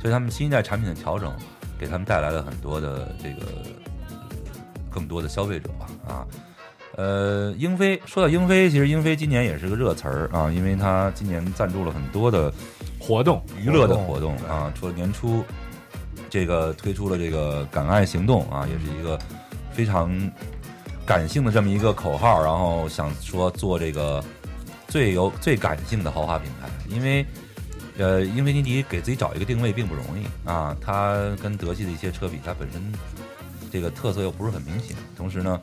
[0.00, 1.34] 所以他们新一代产品的调整，
[1.78, 3.46] 给他们带来了很多的这个
[4.08, 4.14] 呃
[4.90, 6.26] 更多的消费者吧啊。
[6.96, 12.52] 呃，英菲说到英菲，其实英菲今年也是个热词儿啊，因为它今年赞助了很多的
[12.98, 15.42] 活动、娱乐的活动啊，除了年初
[16.28, 19.18] 这个推出了这个“敢爱行动”啊，也是一个
[19.72, 20.10] 非常
[21.06, 24.22] 感性的这么一个口号，然后想说做这个
[24.86, 27.24] 最有最感性的豪华品牌，因为
[27.96, 32.82] 呃，英菲尼迪给自己找一个定位并不容易啊，它跟德系的一些车比，它本身
[33.70, 35.58] 这个特色又不是很明显，同时呢。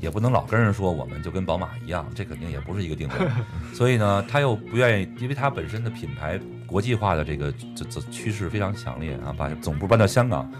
[0.00, 3.14] 也不能老跟人说我们就跟宝马一样，这肯定也不是一个定位。
[3.74, 10.50] 所以呢，他又不愿意，因为他本身的品牌国际化的这个这这趋势非常强烈啊，把总部搬到香港，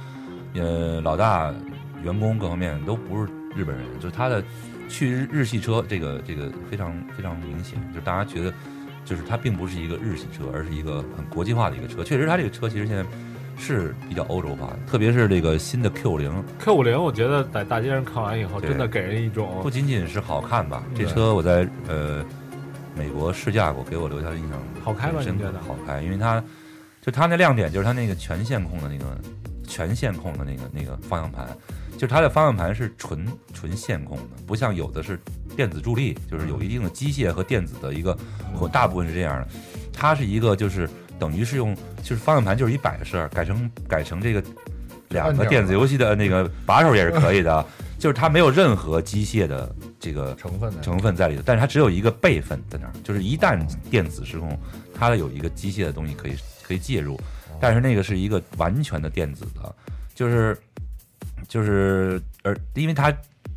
[0.55, 1.53] 呃，老大
[2.03, 4.43] 员工各方面都不是日本人，就是他的
[4.89, 8.53] 去日日系车这个这个非常非常明显，就是大家觉得
[9.05, 12.03] 就是它并不是一个日系车，而是一个很国际化的一个车。
[12.03, 13.05] 确实，它这个车其实现在
[13.57, 16.45] 是比较欧洲化的，特别是这个新的 Q 零。
[16.59, 18.71] Q 五零，我觉得在大街上看完以后，对。
[18.71, 22.25] 真的给人一种不仅仅是好看吧，这对车我在呃
[22.97, 25.61] 美国试驾过，给我留下的印象好开吗很深刻你觉得？
[25.61, 26.43] 好开，因为它
[27.01, 29.19] 就它那亮点就是它那个全线控的那个
[29.67, 31.47] 全线控的那个那个方向盘，
[31.93, 35.19] 就是它的方向盘是纯纯线控的，不像有的是
[35.57, 38.17] 电子助力，就是有一定的机械和电子的一个，
[38.55, 39.49] 或大部分是这样的，
[39.93, 40.89] 它是一个就是
[41.25, 44.45] 等于是用就是方向盘就是一摆设，改成改成这个
[45.09, 47.65] 两个电子游戏的那个把手也是可以的，
[47.99, 53.59] 就是它没有任何机械的这个成分成分在里头，但是它只有一个备份在那儿，就是一旦
[53.89, 54.59] 电子失控，
[54.93, 57.19] 它有一个机械的东西可以可以介入，
[57.59, 59.75] 但是那个是一个完全的电子的，
[60.15, 60.55] 就是
[61.49, 63.11] 就是而因为它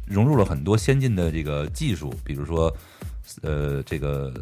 [0.05, 2.73] 融入了很多先进的这个技术，比如说
[3.41, 4.33] 呃这个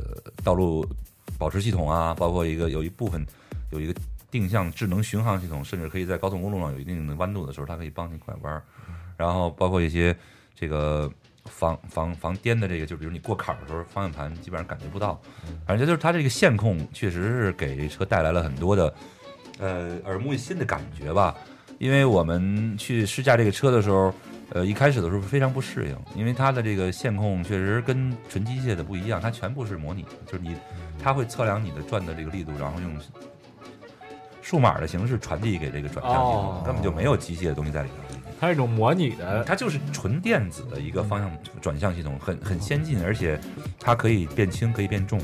[0.44, 0.88] 道路
[1.38, 3.26] 保持系统啊，包括一个有一部分
[3.72, 3.94] 有一个
[4.32, 8.64] 定向智能巡航系统，甚至可以在高速公路上有一定的弯度的时候，它可以帮你拐弯儿。
[9.18, 10.16] 然后包括一些
[10.54, 11.10] 这个
[11.46, 15.22] 防防防颠的这个，就比如你过坎儿的时候，方向盘基本上感觉不到。
[15.66, 18.94] 反正就是它这个线控确实是给车带来了很多的
[19.60, 21.36] 呃耳目一新的感觉吧。
[21.78, 24.14] 因为我们去试驾这个车的时候，
[24.52, 30.56] 呃，一开始的时候非常不适应，因为它的这个线控确实跟纯机械的不一样，它全部是模拟，就是你
[31.02, 32.98] 它会测量你的转的这个力度，然后用
[34.41, 36.64] 数码的形式传递给这个转向系统，哦。
[36.66, 37.96] 根本就没有机械的东西在里头。
[38.39, 41.32] 它是一种模拟的，它就是纯电子的一个方向
[41.62, 43.39] 转向系统，很很先进，而且
[43.80, 45.20] 它可以变轻，可以变重，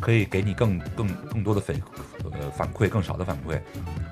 [0.00, 1.76] 可以给你更更更多的反
[2.24, 3.58] 呃反馈，更少的反馈，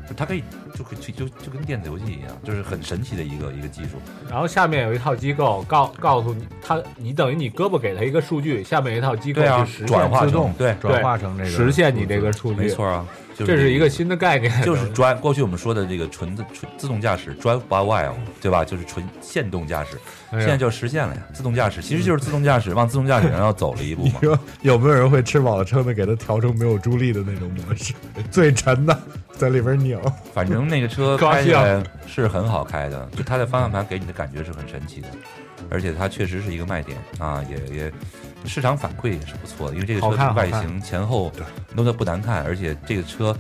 [0.09, 0.43] 就它可以
[0.75, 3.99] 就可以就就就跟电子游戏一样，就是很神奇的一个一个技术。
[4.31, 13.07] 然后下面有一套机构告告诉你，它你等于你胳膊给它一个数据，下面一套机构去实转化成现自动对转化成这个实现你这个数据，没错啊，
[13.37, 18.65] 就这是一个新的概念，就是 drive 过去我们说的这个纯的纯自动驾驶 drive by wire，对吧？
[18.65, 19.99] 就是纯线动驾驶，
[20.31, 21.23] 哎呀现在就实现了呀。
[21.33, 24.21] 自动驾驶其实就是自动驾驶往自动驾驶上要走了一步嘛。
[24.23, 27.93] 说 有没有人会吃饱了撑的给它调成没有助力的那种模式，
[28.31, 28.99] 最沉的
[29.33, 29.99] 在里边拧？
[30.33, 35.09] 反正那个车 开起来是很好开的，就它的方向盘给你的感觉是很神奇的，
[35.71, 37.93] 而且它确实是一个卖点啊，也也
[38.45, 41.33] 市场反馈也是不错的，因为这个车外形前后
[41.75, 43.37] 弄得不难看，而且这个车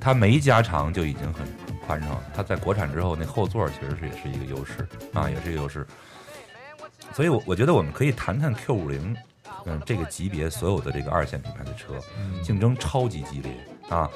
[0.00, 5.86] 它没加长就已经很很宽敞了，它在国产之后那后座其实是也是一个优势啊，也是一个优势，
[7.12, 9.16] 所以我我觉得我们可以谈谈 Q 五零。
[9.68, 11.94] 嗯，这个级别所有的这个二线品牌的车，
[12.40, 13.50] 竞争超级激烈
[13.88, 14.08] 啊！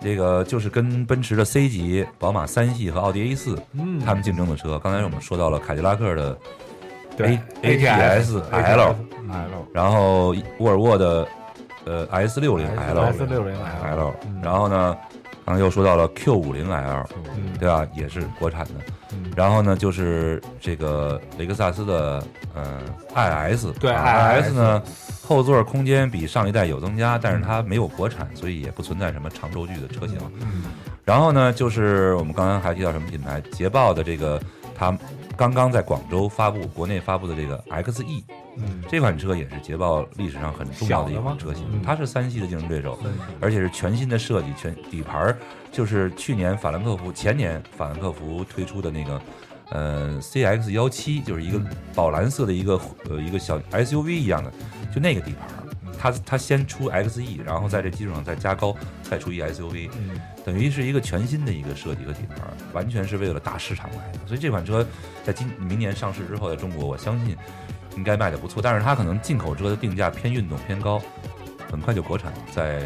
[0.00, 4.80] 这个就是跟奔驰的 C 级、宝马三系和奥迪 A 四，嗯他们竞争的车。
[4.80, 6.36] 刚才我们说到了凯迪拉克的
[7.16, 8.94] 对 A ATS L，L，
[9.72, 11.26] 然后沃尔沃的
[11.84, 14.96] 呃 S 六零 L S 六零 L，L，然后呢，
[15.44, 17.06] 刚才又说到了 Q 五零 L，
[17.36, 17.86] 嗯对吧？
[17.94, 18.74] 也是国产的。
[19.12, 22.22] 嗯然后呢，就是这个雷克萨斯的
[22.54, 22.80] 呃
[23.14, 24.82] IS，对啊 IS 呢，
[25.26, 30.16] 后座空间比上一代有增加，但是它没有国产，所以也不存在什么长轴距的车型。
[30.40, 30.64] 嗯
[31.04, 33.40] 然后呢，就是我们刚刚还提到什么品牌？
[33.52, 34.40] 捷豹的这个，
[34.76, 34.96] 它
[35.40, 38.22] 刚刚在广州发布，国内发布的这个 XE，
[38.58, 42.98] 嗯，这款车也是捷豹历史上很重要的一款车型嗯，它是三系的竞争对手，
[43.40, 45.38] 而且是全新的设计，全底盘儿
[45.72, 49.18] 就是去年法兰克福前年法兰克福推出的那个。
[49.72, 51.62] 呃，CX 幺七就是一个
[51.94, 52.78] 宝蓝色的一个
[53.08, 54.52] 呃一个小 SUV 一样的，
[54.92, 55.59] 就那个底盘儿，
[56.00, 59.90] 它它先出 XE，然后在这基础上再加高，再出一 SUV，
[60.42, 62.38] 等于是一个全新的一个设计和底盘，
[62.72, 64.18] 完全是为了大市场来的。
[64.26, 64.86] 所以这款车
[65.22, 67.36] 在今明年上市之后，在中国我相信
[67.98, 70.98] 应该卖的不错，但是它可能进口车的定价偏运动偏高，
[71.70, 72.80] 很快就国产，在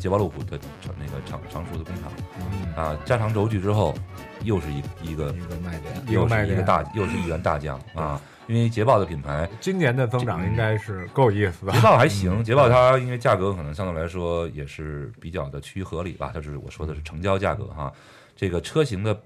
[0.00, 3.94] 捷豹路虎的厂那个长长熟的工厂，啊，加长轴距之后，
[4.42, 4.82] 又是一
[5.12, 8.20] 一个一个卖点，又是一个大，又是一员大将啊！
[8.50, 11.72] 因为捷豹的品牌，今年的增长应该是够意思的。
[11.72, 17.92] 捷豹还行，捷豹它因为价格可能相对来说也是比较的趋于合理吧，就是我说的是成交价格哈，
[18.34, 19.16] 这个车型的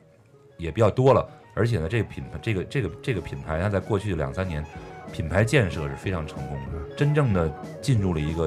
[0.58, 4.62] 也比较多了，而且呢，这个品牌这个这个这个品牌它在过去两三年
[5.10, 7.50] 品牌建设是非常成功的，真正的
[7.80, 8.46] 进入了一个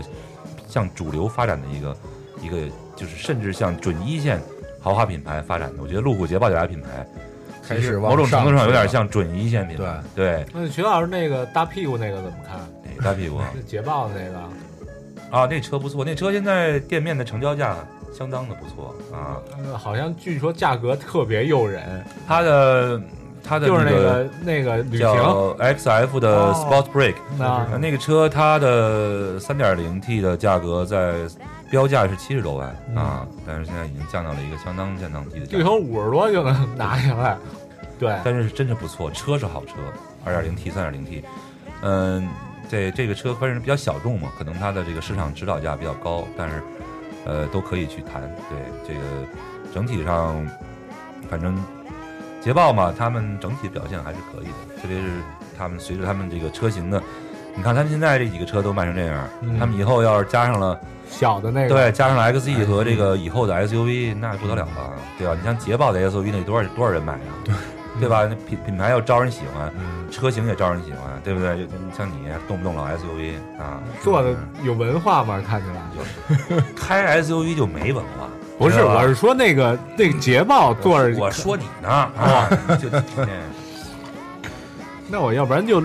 [0.67, 1.97] 向主流发展的一个
[2.39, 4.39] 一个就是甚至向准一线
[4.80, 7.03] 豪华品牌发展的，我觉得路虎捷豹这俩品牌。
[7.68, 12.57] 开始某种程度上有点像准一线品牌，对，那徐老师那个大屁股那个怎么看？
[12.84, 13.49] 哪个大屁股啊？
[13.55, 14.38] 是 捷豹的那个
[15.30, 17.76] 啊，那车不错，那车现在店面的成交价
[18.18, 19.38] 相当的不错啊。
[19.65, 21.84] 呃，好像据说价格特别诱人。
[22.26, 23.01] 它的
[23.43, 31.13] 它的就是那个个那个旅行叫 XF 的哦 Sport Break，那那个车它的三点零 T 的价格在
[31.70, 35.57] 标价是七十多万啊，但是现在已经降到了一个相当相当低的价格。
[35.57, 37.38] 据说五十多就能拿下来。
[37.99, 39.74] 对，但是真是不错，车是好车
[40.24, 41.24] 二点零 T、三点零 T，
[41.82, 42.30] 嗯，
[42.70, 46.61] 这这个车反正比较小众嘛，可能它的这个市场指导价比较高，但是
[47.26, 48.22] 呃都可以去谈。
[48.49, 49.01] 对这个
[49.74, 50.47] 整体上，
[51.28, 51.57] 反正
[52.39, 55.09] 捷豹嘛，他们整体表现还是可以的，特别是
[55.57, 57.01] 他们随着他们这个车型的，
[57.55, 60.80] 你看他们现在这几个车都卖成这样，嗯他们以后要是加上了
[61.10, 65.34] 小的那个，对，加上 XE 和这个以后的 SUV，那不得了了，对吧？
[65.36, 67.20] 你像捷豹的 SUV，那多少多少人买啊？
[67.43, 67.53] 对。
[67.99, 68.28] 对吧？
[68.30, 69.74] 那品品牌要招人喜欢，
[70.12, 71.58] 车型也招人喜欢，对不对？
[71.58, 75.41] 就像你动不动老 SUV 啊，做的有文化吗？
[75.47, 78.30] 看起来就开 SUV 就没文化。
[78.60, 82.47] 不是，我是说那个那个捷豹坐着，我说你呢啊，
[82.80, 82.88] 就
[85.10, 85.82] 那我要不然就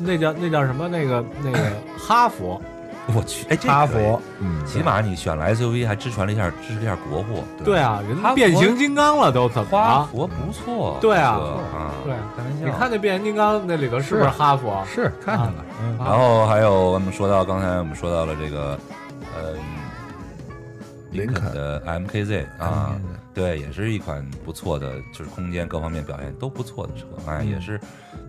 [0.00, 1.58] 那叫那叫什么那个那个
[1.96, 2.60] 哈佛，
[3.14, 10.08] 我去，哎，这哈佛，嗯，起码你选了 SUV 还支持了一下支持了一下国货，对啊，人变形金刚了都怎么花了？
[10.12, 11.40] 佛不错，对啊
[12.04, 12.66] 对，开玩笑。
[12.66, 14.84] 你看那变形金刚那里头是不是是哈佛？
[14.86, 15.64] 是看见了，
[15.98, 18.78] 然后还有我们说到刚才我们说到了这个，
[19.34, 19.52] 呃，
[21.10, 23.02] 林林肯肯的 MKZ 啊，嗯
[23.34, 27.80] 对，也是一款不错的，就是空间各方面表现都不错的车，哎，嗯也是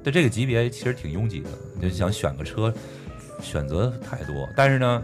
[0.03, 1.49] 对这个级别其实挺拥挤的，
[1.81, 2.73] 就想选个车，
[3.41, 5.01] 选择太多，但是呢，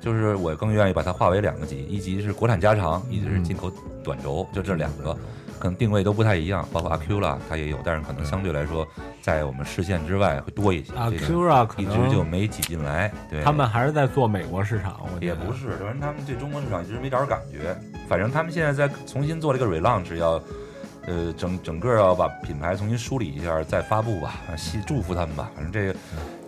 [0.00, 3.70] 就是我更愿意把它划为两个级，一级是国产加长，一级是进口
[4.02, 5.16] 短轴，就这两个。
[5.56, 8.86] 可能定位都不太一样，包括阿 Q 啦，它也有，但是可能相对来说，
[9.22, 10.92] 在我们视线之外会多一些。
[10.92, 13.10] 啊这个 Acura 可一直能就没挤进来。
[13.30, 17.74] 对，他们还是在做美国市场，我觉得也不是，反正他们对中国市场一直没找着感觉。
[18.06, 20.38] 反正他们现在在重新做了一个 relaunch，要
[21.06, 24.34] 呃整整个要把品牌重新梳理一下，再发布吧。
[24.50, 25.98] 啊希祝福他们吧，反正这个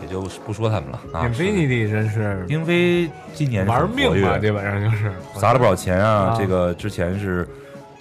[0.03, 1.25] 也就不说他们了啊。
[1.25, 6.31] Infinity 真是英菲今年玩命嘛，嘛，基本上就是砸了不少钱啊。
[6.31, 7.49] 啊这个之前是，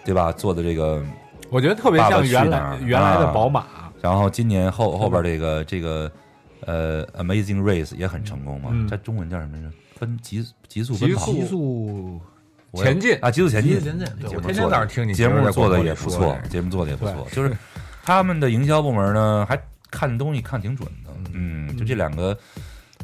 [0.04, 0.32] 对吧？
[0.32, 1.04] 做的这个，
[1.50, 3.66] 我觉得特别像原来原来的啊宝马，
[4.02, 6.12] 然后今年后后边这个这个
[6.62, 8.70] 呃 Amazing Race 也很成功嘛。
[8.72, 9.70] 嗯这中文叫什么来着？
[9.98, 11.26] 分极极速奔跑。
[12.84, 17.52] 前进啊，极速前进，极速前进对我天天节目做的早上听你节节目做的也不错节目做的也不错，就是
[18.04, 19.60] 他们的营销部门呢，还
[19.90, 22.38] 看东西看挺准的，嗯，就这两个，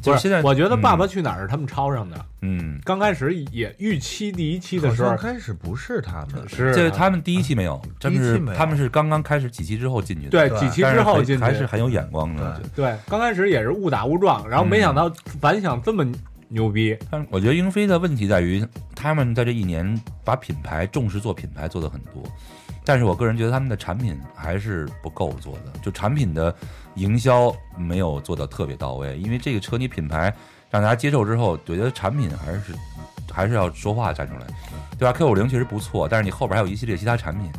[0.00, 2.16] 就是现在我觉得《爸爸嗯去哪儿》是他们抄上的。
[2.42, 12.60] 嗯，刚开始也预期第一期的时候开始不是他们，是这他们第一期没有，他们是第一期没有他们是刚刚开始几期之后进去的，对对几期之后进去还是很有眼光的。
[12.74, 15.10] 对，刚开始也是误打误撞，然后没想到
[15.40, 16.04] 反响这么
[16.52, 16.96] 牛逼。
[17.10, 22.22] 但我觉得英飞的问题在于，他们在这一年把品牌重视做品牌做的很多，
[22.84, 26.54] 但是我个人觉得他们的产品还是不够做的，就产品的
[26.94, 29.18] 营销没有做的特别到位。
[29.18, 30.32] 因为这个车你品牌
[30.70, 32.60] 让大家接受之后，我觉得产品还是
[33.32, 34.46] 还是要说话站出来，
[34.98, 37.50] 对吧？Q 五零确实不错，但是你后边还有一系列其他产品，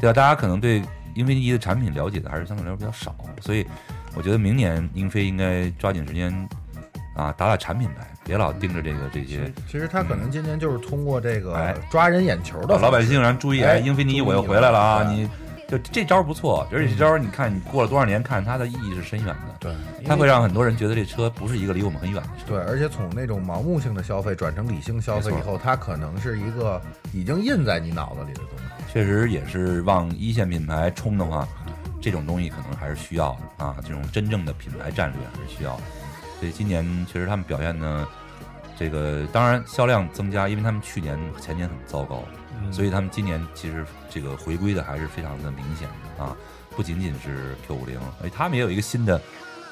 [0.00, 0.12] 对吧？
[0.12, 0.82] 大家可能对
[1.14, 3.66] 英菲尼迪的产品了解的还是相对来说比较少，所以
[4.16, 6.32] 我觉得明年英菲应该抓紧时间
[7.16, 9.52] 啊打打产品牌，别老盯着这个这些。
[9.66, 15.02] 其实他可能今年就是通过这个哎抓人眼球的老百姓然后注意，哎，哎英菲尼迪我又回来了啊！
[15.02, 15.28] 你
[15.68, 19.56] 就这招不错，而且这招你看你过了多少年看，它的意义是深远的。
[19.58, 19.72] 对，
[20.06, 22.44] 它会让很多人觉得这车不是一个离我们很远的车。
[22.46, 26.80] 对，而且从那种盲目性的消费转成理性消费以后，它可能是一个
[27.12, 28.92] 已经印在你脑子里的东西。
[28.92, 31.46] 确实也是往一线品牌冲的话，
[32.00, 35.82] 这种东西可能还是需要的啊，这种真正的品牌战略还是需要的。
[36.40, 38.08] 所以今年其实他们表现呢，
[38.80, 42.24] 这个当然销量增加，因为他们去年前年很糟糕，
[42.62, 46.34] 嗯所以他们今年其实这个回归的还是非常的明显的啊，
[46.74, 49.20] 不仅仅是 Q 五零，哎，他们也有一个新的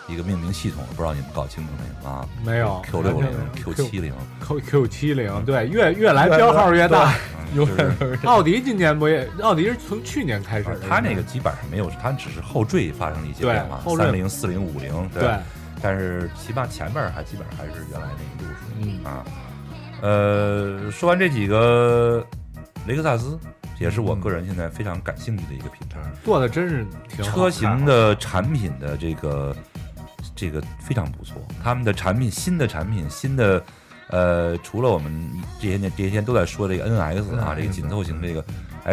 [0.09, 2.29] 一个命名系统，不知道你们搞清楚没有啊？
[2.45, 4.13] 没有 Q 六零、Q 全七零
[4.47, 7.11] ，Q Q 七零，对，越越来标号越大。
[7.13, 7.19] 嗯
[7.57, 9.27] 就是奥迪今年不也？
[9.41, 15.35] 奥迪是从去年开始的，它那个基本上没有，它只是后缀发生了一些变化，三零、四零、五零，对，
[15.83, 19.25] 但是起码前面还基本上还是原来那个路数嗯啊。
[20.01, 22.25] 呃，说完这几个，
[22.87, 23.39] 雷克萨斯
[23.79, 29.57] 也是我个人现在非常感兴趣的一个品牌，做的真是挺车型的产品的这个
[30.37, 33.63] 这个非常不错，他们的产品新的产品新的。
[34.11, 38.43] 呃，除了我们这些年这些天都在说这个 NX 啊，这个紧凑型这个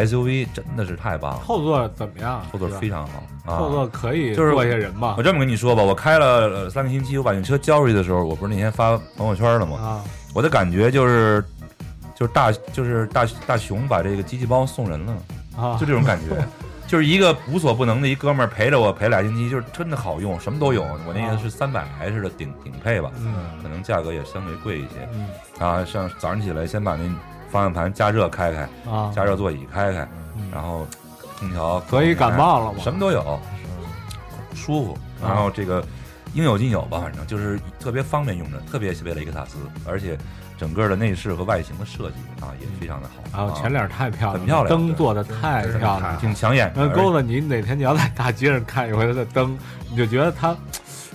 [0.04, 2.42] SUV 真的是太棒了，后座怎么样？
[2.52, 9.76] 后座非常好啊，后座可以就是坐下人嘛我这么跟你说吧，我开了呃三个星期，我把那车交出去的时候，我不是那天发朋友圈了吗？
[9.78, 11.44] 啊，我的感觉就是，
[12.14, 15.12] 就是大就是大大熊把这个机器猫送人了，
[15.56, 16.36] 啊就这种感觉。
[16.86, 20.82] 就是一个无所不能的一哥们儿陪着我陪俩星期，就是真的好用，什么都有。
[21.04, 25.08] 我那个是三百 S 的顶顶配吧，嗯可能价格也相对贵一些。
[25.12, 25.26] 嗯
[25.58, 27.02] 啊，上早上起来先把那
[27.56, 30.06] 方向盘加热开开，啊加热座椅开开，
[30.52, 30.86] 然后
[31.38, 33.40] 空调可以感冒了吗什么都有，
[34.54, 34.98] 舒服。
[35.22, 35.82] 然后这个
[36.34, 39.56] 应有尽有吧，反正就是特别方便用着，特别为雷克萨斯，
[39.88, 40.18] 而且
[40.58, 43.46] 整个的内饰和外形的设计啊也非常的好。
[43.46, 49.56] 啊，前脸太漂亮了，很漂亮灯做的太漂亮了，挺抢眼的那钩子，你哪天你要在大街上看一回它的灯，
[49.90, 50.54] 你就觉得它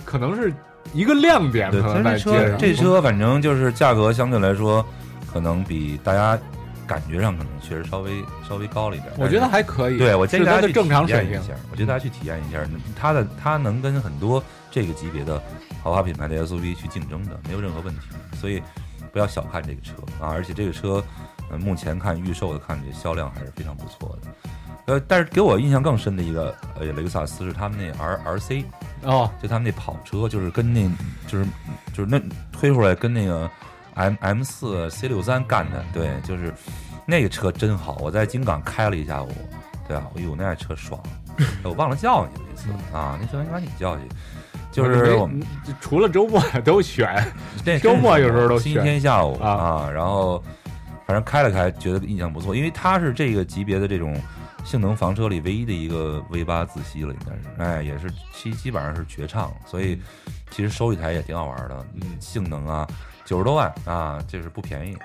[0.04, 0.52] 可能是
[0.92, 2.56] 一个亮点，对，可能这车。
[2.58, 4.84] 这车反正就是价格相对来说，
[5.32, 6.38] 可能比大家
[6.86, 9.12] 感觉上可能确实稍微稍微高了一点。
[9.16, 12.60] 我觉得还可以对我建议大家去正常水平体验一下，我觉得大家去体验一下，
[12.94, 15.40] 它的它能跟很多这个级别的
[15.82, 18.00] 豪华品牌的 SUV 去竞争的，没有任何问题。
[18.40, 18.62] 所以
[19.12, 20.30] 不要小看这个车啊！
[20.30, 21.02] 而且这个车，
[21.50, 24.28] 呃，目前看预售的看这销量还是非常不错的。
[24.86, 28.64] 呃，但是给我印象更深的一个呃雷克萨斯是他们那 R R C
[29.02, 30.90] 哦，就他们那跑车，就是跟那
[31.28, 31.46] 就是
[31.92, 32.20] 就是那
[32.50, 33.48] 推出来跟那个
[33.94, 36.52] M M 四 C 六三干的，对，就是
[37.06, 39.30] 那个车真好，我在京港开了一下午，
[39.86, 41.00] 对啊，哎呦，那车爽，
[41.62, 44.02] 我忘了叫你了那次啊，那次应该你叫去，
[44.70, 45.42] 就是我们
[45.80, 47.22] 除了周末都选，
[47.64, 50.42] 对，周末有时候都星期天下午啊，然后
[51.06, 54.18] 反正开了开，觉得印象不错，因为它是这个级别的这种
[54.64, 60.00] 性能房车里唯一的一个 V 八自吸了，应该是，哎，也是基基本上是绝唱，所以
[60.50, 62.88] 其实收一台也挺好玩的，嗯，性能啊。
[63.24, 64.96] 九十多万啊，这是不便宜，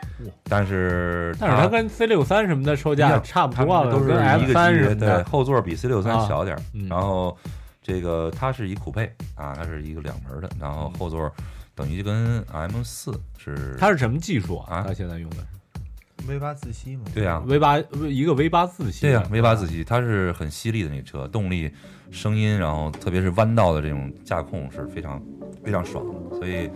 [0.44, 4.96] 但是但是它跟 C 六三什么的售价差不多，都是一个级别。
[4.96, 7.38] 对，后座比 C 六三小点儿，然后
[7.82, 9.06] 这个它是一酷配
[9.36, 11.32] 啊，它是一个两门的，然后后座
[11.76, 13.76] 等于就跟 M 四是。
[13.80, 14.84] 它是什么技术啊？
[14.86, 17.04] 它现在用的是 V 八自吸嘛？
[17.14, 17.78] 对呀，V 八
[18.10, 19.02] 一个 V 八自吸。
[19.02, 21.72] 对呀，V 八自吸，它是很犀利的那车，动力、
[22.10, 25.22] 声音，然后特别是弯道的这种驾控是非常
[25.64, 26.68] 非常爽的，所以。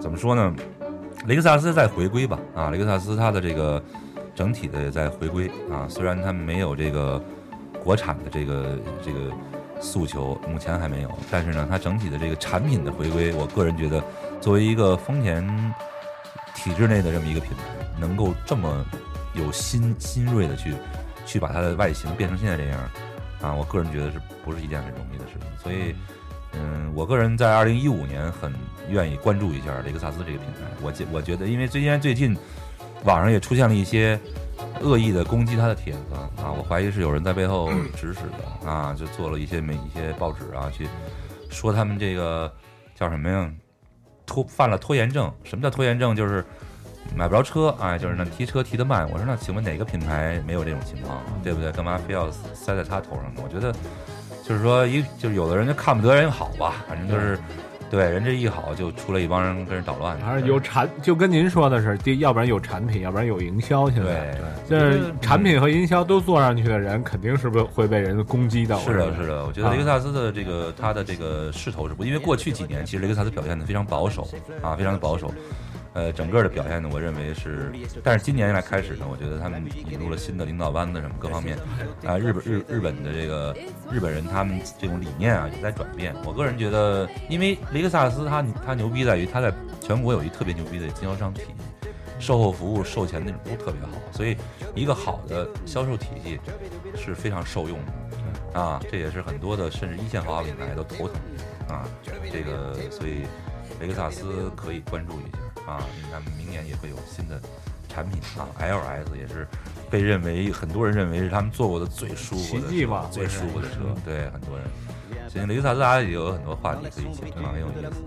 [0.00, 0.54] 怎么说呢？
[1.26, 3.82] 雷克萨斯在回归吧，啊，雷克萨斯它的这个
[4.34, 5.88] 整体的在回归啊。
[5.88, 7.20] 虽然它没有这个
[7.82, 9.32] 国产的这个这个
[9.80, 14.00] 诉求，目前还没有，但是呢，它整体的这个产品的回归，我个人觉得，
[14.40, 15.42] 作为一个丰田
[16.54, 17.64] 体制内的这么一个品牌，
[17.98, 18.84] 能够这么
[19.34, 20.74] 有新新锐的去
[21.24, 22.78] 去把它的外形变成现在这样，
[23.40, 25.58] 啊，我个人觉得是不是一件很容易的事情？
[25.58, 25.94] 所以。
[26.94, 28.52] 我个人在二零一五年很
[28.88, 30.60] 愿意关注一下雷克萨斯这个品牌。
[30.82, 32.36] 我觉我觉得，因为最近最近
[33.04, 34.18] 网上也出现了一些
[34.80, 35.98] 恶意的攻击他的帖子
[36.42, 40.88] 啊，我怀疑是有人在背后指使的啊，就做了一些媒一些报纸啊去
[41.50, 42.50] 说他们这个
[42.94, 43.50] 叫什么呀？
[44.24, 45.30] 拖犯了拖延症。
[45.44, 46.16] 什么叫拖延症？
[46.16, 46.42] 就是
[47.14, 49.08] 买不着车啊，就是那提车提得慢。
[49.10, 51.70] 我说那请问哪个品牌没有这种情况，对不对？
[51.72, 53.42] 干嘛非要塞在他头上呢？
[53.44, 53.74] 我觉得。
[54.48, 57.36] 就是说，一就是有的人就看不得人好吧，反正就是，
[57.90, 60.16] 对人这一好，就出来一帮人跟人捣乱。
[60.20, 63.90] 还是有产，就跟您说的是，第要不然有产品，要不然有营销。
[63.90, 64.38] 现在
[64.68, 68.78] 对，就是产品和营销都做上去的人，肯定是不会被人攻击到。
[68.78, 69.44] 是的，是的。
[69.44, 74.28] 我觉得雷克萨斯的这个它的这个势头是不，因为过去几年其实雷克萨斯表现的非常保守
[74.62, 75.32] 啊，非常的保守。
[75.96, 77.72] 呃，整个的表现呢，我认为是，
[78.04, 81.56] 但是今年来开始呢，我觉得他们引入了新的领导班子，什么各方面，
[82.04, 83.56] 啊，日本日日本的这个
[83.90, 86.14] 日本人他们这种理念啊也在转变。
[86.22, 91.88] 我个人觉得，因为雷克萨斯它它牛逼在于它在全国有一特别牛逼的经销商体系，
[92.18, 94.36] 售后服务、售前那种都特别好，所以
[94.74, 96.38] 一个好的销售体系
[96.94, 97.78] 是非常受用
[98.52, 101.16] 的，啊，这也是很多的甚至一线豪华品牌都头疼
[101.70, 101.88] 啊，
[102.30, 103.22] 这个所以
[103.80, 105.38] 雷克萨斯可以关注一下。
[105.66, 107.40] 啊，你看明年也会有新的
[107.88, 109.46] 产品啊，LS 也是
[109.90, 112.68] 被认为很多人认为是他们做过的最舒服的、
[113.10, 113.76] 最舒服的车。
[114.04, 114.66] 对很多人，
[115.28, 118.02] 行，雷克萨斯也有很多话题可以讲，很有意思。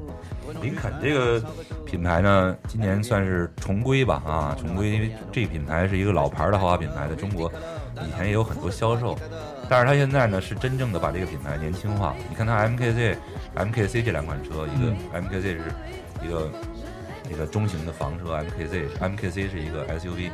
[0.62, 1.40] 林肯这个
[1.86, 7.52] 品牌呢，今年算是重归吧，啊，重归，因为这个品牌是一个老牌的豪华品牌，在中国
[8.08, 9.18] 以前也有很多销售，
[9.70, 12.16] 但是它现在呢是真正的把这个品牌年轻化。
[12.30, 13.18] 你看它 MKZ、
[13.56, 15.64] MKC 这两款车，一个 MKZ 是
[16.24, 16.50] 一个。
[17.30, 20.32] 这个中型的房车 MKZ，MKC 是一个 SUV，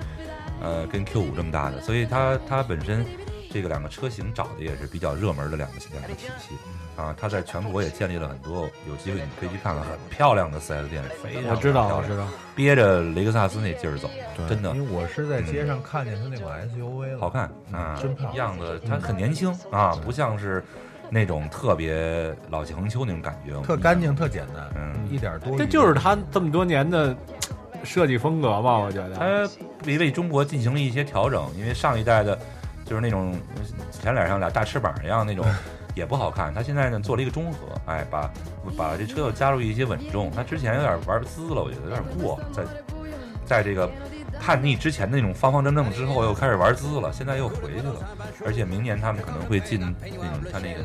[0.61, 3.05] 呃，跟 Q 五这么大的，所以它它本身
[3.51, 6.55] 这个两个车型找的也是比较热门的两个两个体系
[6.95, 7.13] 啊。
[7.19, 14.09] 它在全国也建立了很多，有机会你可以去看看，很漂亮的 4S 店，非常我知道，我知道，憋着雷克萨斯那劲儿走，
[14.47, 14.73] 真的。
[14.73, 20.63] 因为我是在街上看见它那款 SUV 了，好看啊，真漂亮，样子它很年轻啊，不像是。
[21.09, 25.57] 那种特别老气横秋那种感觉，特干净，特简单，嗯，一点多。
[25.57, 27.15] 这就是他这么多年的
[27.83, 28.77] 设计风格吧？
[28.77, 29.53] 我觉得他
[29.85, 32.37] 为为中国进行了一些调整，因为上一代的，
[32.85, 33.35] 就是那种
[33.91, 35.45] 前脸上俩大翅膀一样那种，
[35.95, 36.53] 也不好看。
[36.53, 38.31] 他现在呢做了一个中和，哎，把
[38.77, 40.31] 把这车又加入一些稳重。
[40.35, 42.63] 他之前有点玩滋了，我觉得有点过，在
[43.45, 43.89] 在这个。
[44.39, 47.95] 叛逆之前的那种方方正正，之后又开始玩滋了，现在又回去了。
[48.45, 50.19] 而且明年他们可能会进那种
[50.51, 50.83] 他那个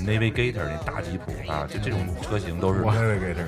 [0.00, 2.82] Navigator 那大吉普啊，就这种车型都是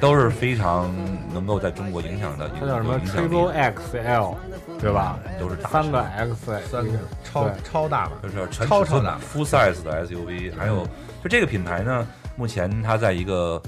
[0.01, 0.95] 都是非常
[1.33, 2.49] 能够在中国影响的。
[2.51, 4.35] 它叫什么 Triple XL，
[4.81, 5.19] 对吧？
[5.41, 6.93] 都是三个 X，三个
[7.25, 10.55] 超超大的，就是超超大 full size 的 SUV。
[10.57, 10.87] 还有
[11.23, 13.61] 就这个品牌呢，目前它在一个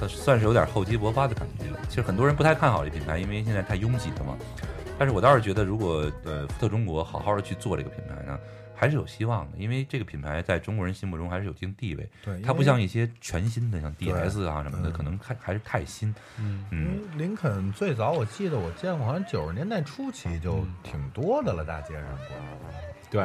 [0.00, 1.64] 它算是有点厚积薄发的感觉。
[1.88, 4.34] 其实很多人不太看好这品牌，因为现在太拥挤了嘛。
[4.98, 8.38] 但是我倒是觉得，如果呃福特中国好好的去做这个品牌呢，
[8.74, 12.08] 还是有希望的，因为这个品牌在中国人心目中还是有一定地位。
[12.24, 16.14] 对，它不像一些全新的，像 DS 啊什么的，可能还还是太新。
[16.38, 22.04] 嗯嗯，林肯最早我记得我见过，好像九十年代初期就挺多的了，大街上
[23.10, 23.22] 对。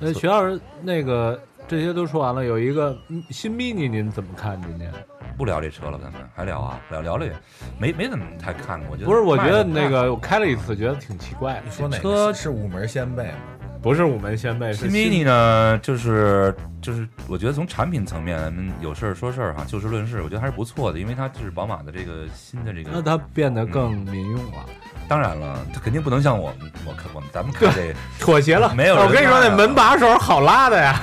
[0.00, 2.96] 呃，徐老师，那个这些都说完了，有一个
[3.30, 4.92] 新 mini，您怎么看今年？
[5.36, 6.80] 不聊这车了，咱们还聊啊？
[6.90, 7.32] 聊聊了也
[7.78, 8.88] 没没怎么太看过。
[8.92, 11.62] 我觉得不是，我觉得那个我开了一次，觉得挺奇怪的。
[11.64, 13.38] 你说哪车是五门掀背吗？
[13.82, 22.90] 不是五门掀背，是 mini 呢，就是就是，我觉得从产品层面，咱们有事儿说事儿哈，就事论事，我觉得还是不错的，因为它就是宝马的这个新的这个。
[22.90, 24.64] 那它变得更民用了。
[25.08, 31.00] 当然了，他肯定不能像我们我看我们咱们看这妥协了，没有我跟你说，那门把手好拉的呀，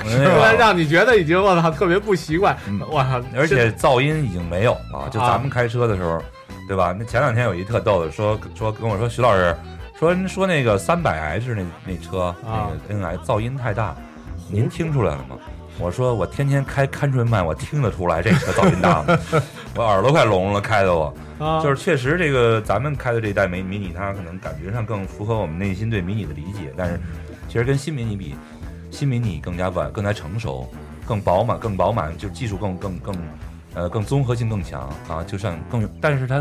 [0.58, 2.56] 让你觉得已经我操特别不习惯？
[2.88, 3.22] 我操！
[3.36, 6.22] 而且噪音已经没有了，就啊咱们开车的时候，
[6.66, 6.94] 对吧？
[6.98, 9.56] 那前两天有一特逗的，说说跟我说徐老师
[9.98, 13.94] 说说那个三百 H 那那车啊那个 NI 噪音太大，
[14.50, 15.36] 您听出来了吗？
[15.78, 19.18] 我说我天天开看春慢，我听得出来这车噪音大吗？
[19.74, 21.14] 我耳朵快聋了，开的我。
[21.38, 27.00] 啊就是确实，这个咱们开的这一代迷迷你，它可能感觉上更符合我们内心对迷你的理解，但是
[27.48, 28.36] 其实跟新迷你比，
[28.92, 30.72] 新迷你更加晚、更加成熟、
[31.04, 33.16] 更饱满、更饱满，就技术更更更
[33.74, 36.40] 呃更综合性更强啊，就像更，但是它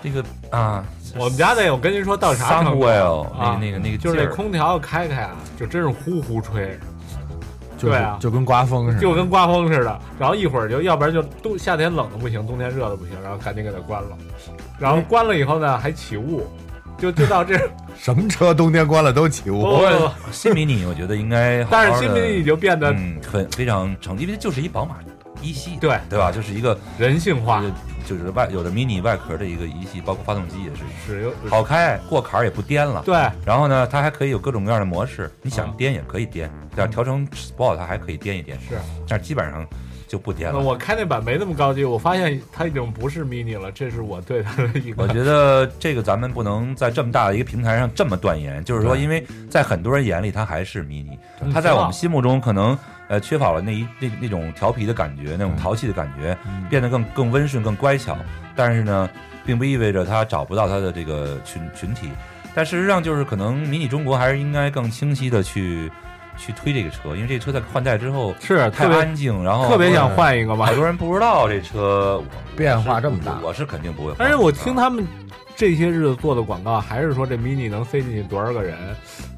[0.00, 0.84] 这个啊，
[1.16, 3.58] 我们家那我跟您说到啥程度啊？
[3.60, 6.78] 那个那个那个就是那空调开开啊，就真是呼呼吹，
[7.76, 10.00] 就是对啊，就跟刮风似的，就跟刮风似的。
[10.18, 14.08] 然后一会儿就要不然就冬夏天冷的不行，冬天热的不行，然后赶紧给它关了。
[14.78, 16.46] 然后关了以后呢，还起雾，
[16.98, 17.58] 就就到这。
[17.98, 19.62] 什么车冬天关了都起雾。
[19.62, 24.96] 不不过新迷你我觉得应该好好，但是新迷你就变得嗯很非常成，因为就是一宝马
[25.46, 26.32] 一系，对对吧？
[26.32, 27.62] 就是一个人性化。
[28.06, 30.84] 就是外有的迷你外壳的一个一系，包括发动机也是。
[31.04, 33.02] 是有好开，过坎儿也不颠了。
[33.04, 36.86] 对，然后呢，它还可以有各种各样的模式，你想颠也可以颠，对吧？
[36.86, 38.78] 调成 Sport 它还可以颠一颠，是，
[39.08, 39.66] 但是基本上
[40.06, 40.58] 就不颠了。
[40.58, 45.02] 我开那版没那么高级，我发现它已经不是 mini 了，这是我对它的一个。
[45.02, 51.18] 我觉得这个咱们不能在这么大的一个平台上这么断言，就是说，因为在很多人眼里它还是 mini，
[51.52, 52.78] 它在我们心目中可能
[53.08, 56.36] 呃缺少了那一那那种调皮的感觉，那种淘气的感觉，
[56.70, 58.16] 变得更更温顺、更乖巧。
[58.54, 59.08] 但是呢，
[59.44, 62.08] 并不意味着它找不到它的这个群群体。
[62.54, 65.92] 但事实上，就是可能迷你中国还是应该更清晰的去
[66.36, 72.22] 去推这个车，因为这车在换代之后是太安静，然后特别想换一个吧好多人不知道这车
[72.56, 74.26] 变化这么大，我是肯定不会换。
[74.26, 75.06] 而且我听他们
[75.54, 78.76] 这些日子做的广告，还是说这 mini 能塞进去多少个人？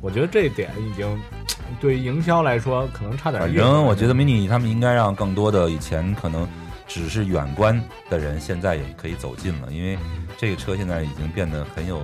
[0.01, 1.20] 我觉得这点已经
[1.80, 3.55] 对于营销来说可能差点反。
[3.55, 6.49] 正我觉得 mini 他们应该让更多的以前可能
[6.86, 9.99] 只是远观的人，现在也可以走近了，因为
[10.36, 12.03] 这个车现在已经变得很有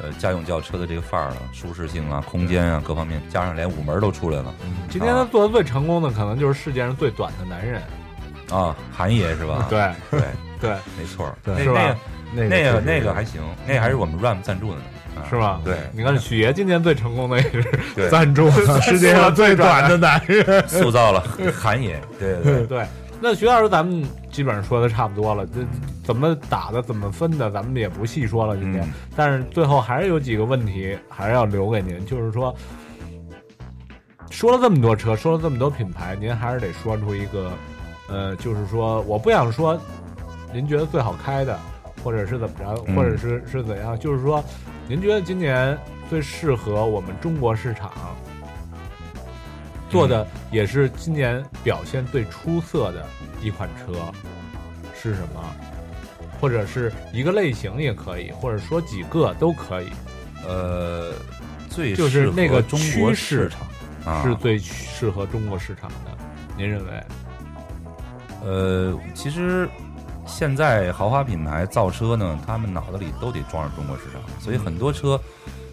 [0.00, 4.54] 呃家用轿车的这个范儿了，舒适性啊、空间啊各方面，加上连五门都出来了。
[4.88, 7.82] 今天他做的最成功的，可能就是世界上最短的男人。
[8.50, 9.66] 啊，韩爷是吧？
[9.70, 10.20] 对对
[10.60, 11.54] 对，没错那
[12.34, 14.82] 那个那个那个还行，那个还是我们 RAM 赞助的呢，
[15.16, 15.60] 啊是吧？
[15.64, 17.62] 对，你看许爷今年最成功的也是
[17.94, 21.24] 对赞助世界上最短的男人，塑造了
[21.54, 22.86] 韩爷，对对对。
[23.22, 23.30] 对。
[23.30, 25.60] 那徐老师，咱们基本上说的差不多了，这
[26.04, 28.56] 怎么打的，怎么分的，咱们也不细说了。
[28.56, 32.54] 今天，嗯但是最后还是有几个问题，还是要留给您，就是说，
[34.28, 37.52] 说了这么多车，说了这么多品牌，您还是得说出一个，
[38.08, 39.80] 呃，就是说，我不想说
[40.52, 41.56] 您觉得最好开的，
[42.02, 44.42] 或者是怎么着，嗯或者是是怎样，就是说，
[44.88, 45.78] 您觉得今年
[46.10, 47.92] 最适合我们中国市场
[49.92, 53.06] 做的，也是今年表现最出色的
[53.42, 53.92] 一款车
[54.94, 55.54] 是什么？
[56.40, 59.86] 或者是一个类型也可以，或者说几个都可以。
[60.44, 61.12] 呃，
[61.70, 63.60] 最就是那个中国市场
[64.04, 66.18] 啊是最适合中国市场的，
[66.56, 67.04] 您认为？
[68.44, 69.68] 呃，其实
[70.26, 75.20] 现在豪华品牌造车呢，他们脑子里都得装着中国市场，所以很多车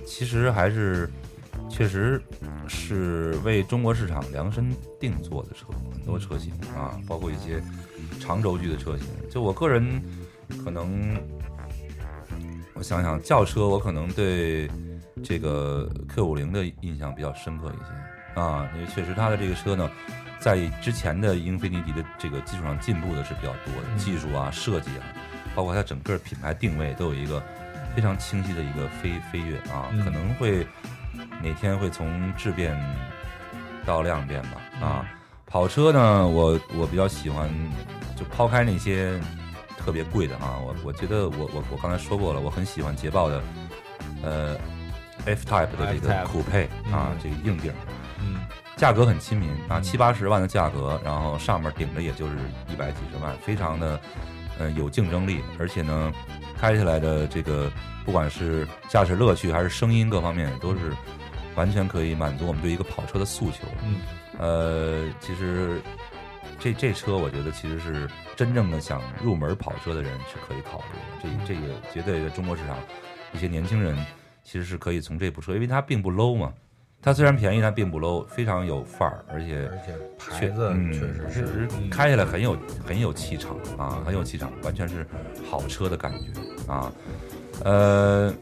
[0.06, 1.12] 其实还是
[1.70, 2.22] 确实
[2.68, 7.62] 是为中国市场量身定做的车，很多车型啊，包括一些
[8.20, 9.08] 长轴距的车型。
[9.30, 10.02] 就我个人
[10.64, 11.16] 可能，
[12.74, 14.70] 我想想，轿车我可能对
[15.24, 19.90] 这个 Q 五零的印象比较深刻一些啊，因为确实它的这个车呢。
[20.42, 25.04] 在之前的英菲尼迪的这个基础上进步的是比较多的，技术啊、设计啊，
[25.54, 27.44] 包括它整个品牌定位都有一个
[27.94, 30.66] 非常清晰的一个飞飞跃啊，嗯可能会
[31.42, 32.78] 哪天会从质变
[33.86, 34.62] 到量变吧。
[34.82, 35.06] 啊。
[35.52, 37.50] 跑车呢，我我比较喜欢，
[38.16, 39.20] 就抛开那些
[39.76, 43.42] 特别贵的啊，我我觉得我我我刚才说过了，我很喜欢捷豹的
[44.22, 44.56] 呃
[45.26, 47.74] F Type 的这个酷配啊嗯，这个硬顶。
[48.20, 48.42] 嗯，
[48.78, 52.36] 价格很亲民啊，七八十万的价格，然后上面顶着也就是
[52.72, 54.00] 一百几十万，非常的
[54.60, 56.14] 呃有竞争力，而且呢，
[56.60, 57.72] 开起来的这个
[58.06, 60.94] 不管是驾驶乐趣还是声音各方面，都是
[61.60, 63.68] 完全可以满足我们对一个跑车的诉求。
[63.84, 64.00] 嗯，
[64.38, 65.82] 呃，其实
[66.58, 71.38] 这这车我觉得其实是真正的想入门跑车的人是可以考虑的。
[71.46, 72.78] 这这个绝对在中国市场，
[73.34, 73.94] 一些年轻人
[74.42, 76.54] 其实是可以从这部车，因为它并不 low 嘛。
[77.02, 85.06] 它虽然便宜，但并不 low，非常有范儿，而且而且牌子嗯确实确实开起来很有很有气场啊，很有气场，完全是
[85.50, 86.92] 好车的感觉啊。
[87.66, 88.34] 呃，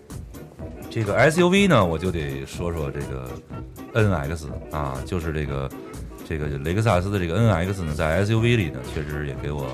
[0.97, 3.29] 这个 SUV 呢，我就得说说这个
[3.93, 5.69] NX 啊，就是这个
[6.27, 9.67] 这个雷克萨斯的这个 NX 呢，在 SUV 里呢，确实也给我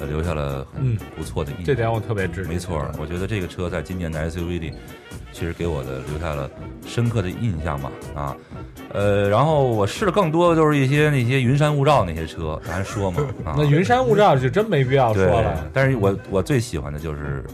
[0.00, 1.64] 呃留下了很嗯不错的印象。
[1.64, 2.48] 这点我特别支持。
[2.48, 4.72] 没错，我觉得这个车在今年的 SUV 里，
[5.30, 6.50] 其实给我的留下了
[6.84, 7.92] 深刻的印象吧。
[8.12, 8.36] 啊，
[8.92, 13.22] 呃，然后我试的更多的就是一些那些云山雾罩那些车，咱说嘛。
[13.46, 15.70] 啊、那云山雾罩就真没必要说了。
[15.72, 17.44] 但是我我最喜欢的就是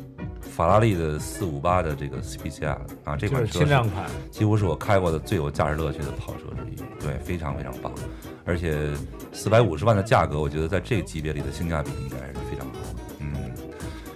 [0.59, 6.77] 法拉利的四五八的这个 Special 啊，这款车轻量款，几乎是我开过的最有驾驶乐趣的跑车之一。
[7.01, 7.93] 对，非常非常棒，
[8.45, 8.91] 而且
[9.33, 13.15] 四百五十万的价格，我觉得在这个级别里的性价比应该是非常好的。
[13.21, 13.53] 嗯，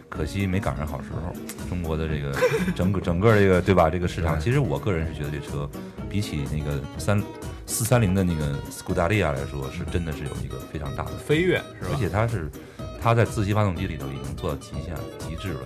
[0.09, 1.32] 可惜没赶上好时候。
[1.69, 2.36] 中国的这个
[2.74, 3.89] 整个整个这个对吧？
[3.89, 5.70] 这个市场，其实我个人是觉得这车
[6.10, 7.23] 比起那个三
[7.66, 12.51] 四三零的那个斯库达利亚来说，是真的是有一个非常大的飞跃是吧而且它是
[13.01, 15.60] 它在自吸发动机里头已经做到极限极致了，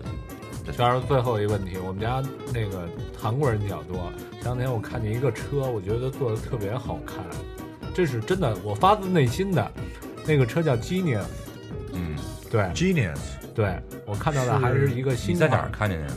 [0.76, 2.22] 当然，最后一个问题，我们家
[2.52, 2.88] 那个
[3.18, 4.12] 韩国人比较多。
[4.34, 7.24] 前两天我看见一个车，我觉得做的特别好看，
[7.94, 9.72] 这是真的，我发自内心的。
[10.26, 11.24] 那个车叫 Genius，
[11.92, 12.16] 嗯，
[12.50, 13.18] 对，Genius，
[13.54, 16.12] 对我看到的还是一个新你在哪儿看见的呀？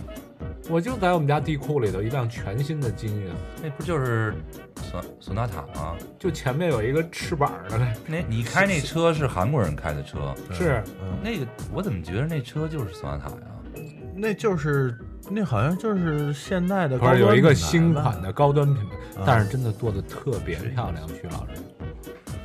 [0.67, 4.34] 我就在我们家地库里头一辆全新的 Genius，那不就是
[4.89, 5.95] 索索纳塔吗？
[6.17, 10.84] 就前面有一个翅膀的那那你开那车是韩国人开的车，是
[11.23, 13.47] 那个我怎么觉得那车就是索纳塔呀？
[14.19, 14.97] 那就是
[15.29, 18.83] 那好像就是现代的高端不是有一个新款的高端品
[19.15, 21.61] 牌，啊但是真的做的特别漂亮，徐老师。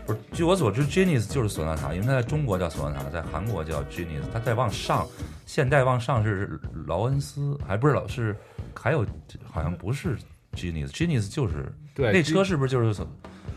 [0.06, 4.22] 不是，据我所知，Genius 就是索纳塔，因为它在中国叫索纳塔，在韩国叫 Genius。
[4.32, 5.06] 它再往上，
[5.46, 8.36] 现代往上是劳恩斯，还不是老是，
[8.78, 9.04] 还有
[9.50, 10.16] 好像不是
[10.54, 13.04] Genius，Genius 就是对那车是不是就是索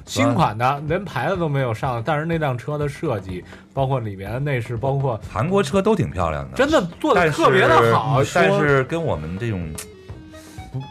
[0.08, 3.44] 新款的，连牌子都没有上，但是那辆车的设计，
[3.74, 8.24] 包括里面的内饰，包括韩国车都挺漂亮的，真的做的特别的好。
[8.34, 9.72] 但说是跟我们这种
[10.72, 10.82] 不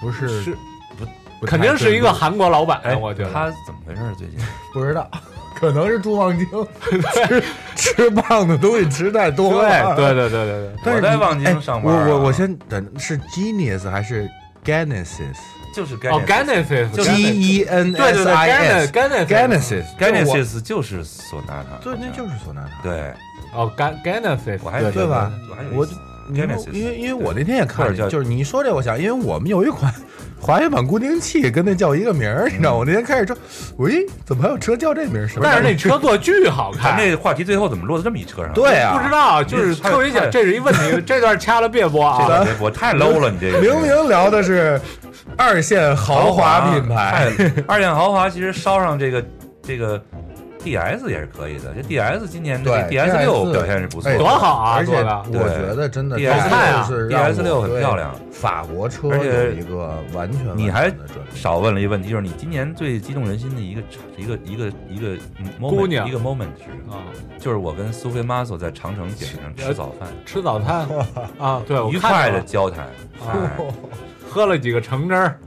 [0.00, 0.50] 不是是
[0.98, 1.04] 不
[1.40, 4.02] 不肯定是一个韩国老板，哎，我觉得他怎么回事？
[4.16, 4.38] 最近
[4.72, 5.08] 不知道，
[5.54, 6.46] 可能是朱望京
[7.28, 7.44] 吃
[7.76, 9.94] 吃棒的东西吃太多了。
[9.94, 10.76] 对对对对对对。
[10.82, 14.28] 但是我在望京哎上班啊我我我先等，是 Genius 还是
[14.64, 15.36] Genesis？
[15.76, 22.82] 就是哦 Genesis G E N 对对 S 对 I S Genesis Genesis Genesis 就是索纳塔，对，那就是索纳塔。
[22.82, 23.12] 对，
[23.52, 25.30] 哦，Gen Genesis，我还对对吧？
[25.74, 25.86] 我
[26.32, 29.92] 因为因为因为我那天也看见，或者叫就是你一说这，我想，因为我们有一款
[30.46, 32.76] 滑雪板固定器跟那叫一个名儿，你知道吗？
[32.78, 33.40] 我那天开着车，
[33.78, 35.28] 喂，怎么还有车叫这名儿？
[35.42, 36.96] 但是那车做巨好看。
[36.96, 38.52] 那话题最后怎么落到这么一车上？
[38.52, 41.02] 对啊，不知道，就是特别想，这是一问题。
[41.04, 42.44] 这段掐了别播啊！
[42.44, 44.80] 这个我太 low 了，你这个明明聊的是
[45.36, 47.32] 二线豪华品牌，
[47.66, 49.24] 二线豪华其实烧上这个
[49.62, 50.00] 这个
[50.66, 51.72] DS 也是可以的。
[51.74, 54.74] 这 DS 今年的对 DS 六 DS 表现是不错多好啊！
[54.76, 61.36] 而且做的我觉得真的 DS 看啊是让 DS 六我对很漂亮法国车而且有一个完全你还完全的转变。
[61.36, 63.82] 少问了一个问题，就是你今年最激动人心的一个
[64.16, 65.16] 一个一个一个
[65.60, 66.08] moment, 姑娘。
[66.08, 66.98] 一个 moment 是啊，
[67.38, 70.86] 就是我跟苏菲玛索在长城顶上吃早饭，吃早餐。
[71.38, 72.86] 啊，对，我愉快的交谈，
[73.28, 73.34] 哎。
[74.28, 75.38] 喝了几个橙汁儿。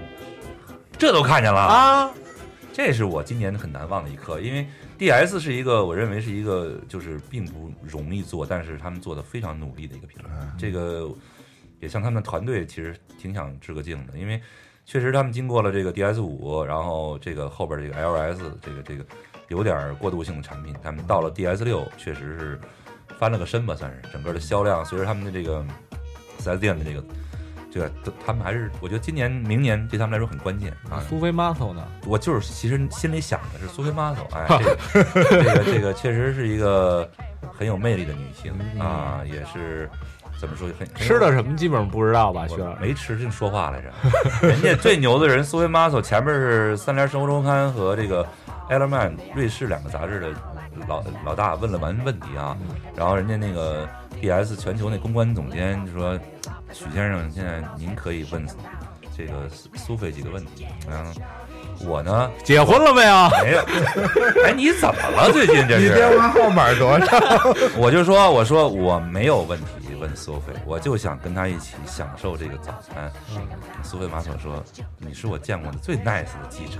[0.97, 1.59] 这都看见了。
[1.59, 2.09] 啊，
[2.73, 4.67] 这是我今年很难忘的一刻，因为
[4.99, 10.29] DS 是一个我认为是一个就是并不容易做，但是他们做的非常努力的一个品牌。
[10.57, 11.09] 这个
[11.79, 14.41] 也向他们的团队其实挺想致个敬的，因为
[14.85, 19.05] 确实他们经过了这个 DS 五，然后这个后边这个 LS 这个这个
[19.47, 22.59] 有点过渡性的产品，他们到了 DS 六确实是
[23.17, 25.65] 翻了个身吧，算是整个的销量，随着他们的这个
[26.39, 27.01] 四 S 店的这个。
[27.71, 27.91] 这个
[28.25, 30.99] 他们还是，我觉得今年、明年对他们来说很关键啊。
[31.07, 31.85] 苏菲玛索呢？
[32.05, 34.47] 我就是其实心里想的是苏菲玛索，哎，
[35.13, 37.09] 这个这个这个确实是一个
[37.57, 39.89] 很有魅力的女性啊，也是
[40.39, 42.47] 怎么说很很吃的什么基本上不知道吧？
[42.49, 44.47] 我薛老师没吃，净说话来着。
[44.47, 48.21] 人家最牛的人苏菲玛索前面是三联生活周刊和这个
[48.69, 50.29] e l e m a n 瑞士两个杂志的
[50.87, 52.57] 老老大问了完问题啊，
[52.95, 53.87] 然后人家那个
[54.21, 56.17] DS 全球那公关总监就说
[56.73, 58.45] ：“许先生，现在您可以问
[59.17, 61.13] 这个苏苏菲几个问题。”嗯
[61.87, 63.29] 我呢，结婚了没有？
[63.41, 63.61] 没有。
[64.43, 65.31] 哎，你怎么了？
[65.31, 65.87] 最近这是？
[65.87, 67.17] 你电话号码多少？
[67.79, 73.11] 我就说，我说我没有问题，问苏菲，我就想跟她一起享受这个早餐。
[73.83, 74.63] 苏菲玛索说
[74.97, 76.79] ：“你是我见过的最 nice 的记者。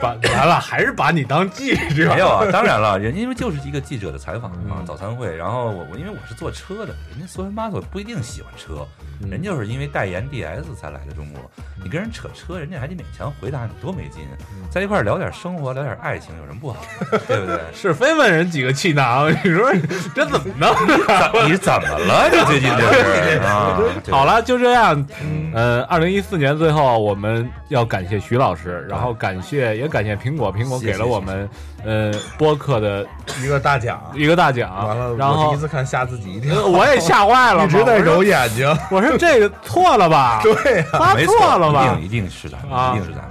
[0.00, 2.14] 把完了还是把你当记者？
[2.14, 5.34] 没有啊， 当然了，人家因为就是一个记者的采访啊，早餐会。
[5.36, 8.86] 然后我我因为我是坐车的，人家苏菲玛索不一定喜欢车，
[9.28, 11.50] 人就是因为代言 DS 才来的中国。
[11.82, 14.22] 你跟人扯车，人家还得勉强回答你，多没劲！
[14.70, 16.78] 在一块聊点生活，聊点爱情，有什么不好？
[17.26, 17.58] 对不对？
[17.74, 19.72] 是非问人几个气囊，你说
[20.14, 20.70] 这怎么弄？
[21.48, 22.28] 你怎么了？
[22.30, 23.78] 你最近这是啊？
[24.10, 25.06] 好了，就这样。
[25.52, 31.48] 呃，二零一四年最后，我们要感谢徐老师，然后感谢也感谢苹果，苹果给了我们
[31.84, 33.06] 呃播客的
[33.40, 34.86] 一个大奖，一个大奖。
[34.86, 38.66] 完了，然后第一次看吓自己一跳，我也吓坏了， 一直在揉眼睛。
[38.90, 40.40] 我说这个错了吧？
[40.42, 41.96] 对，发错了吧？
[41.96, 43.30] 一定一定是咱们，一定是咱们。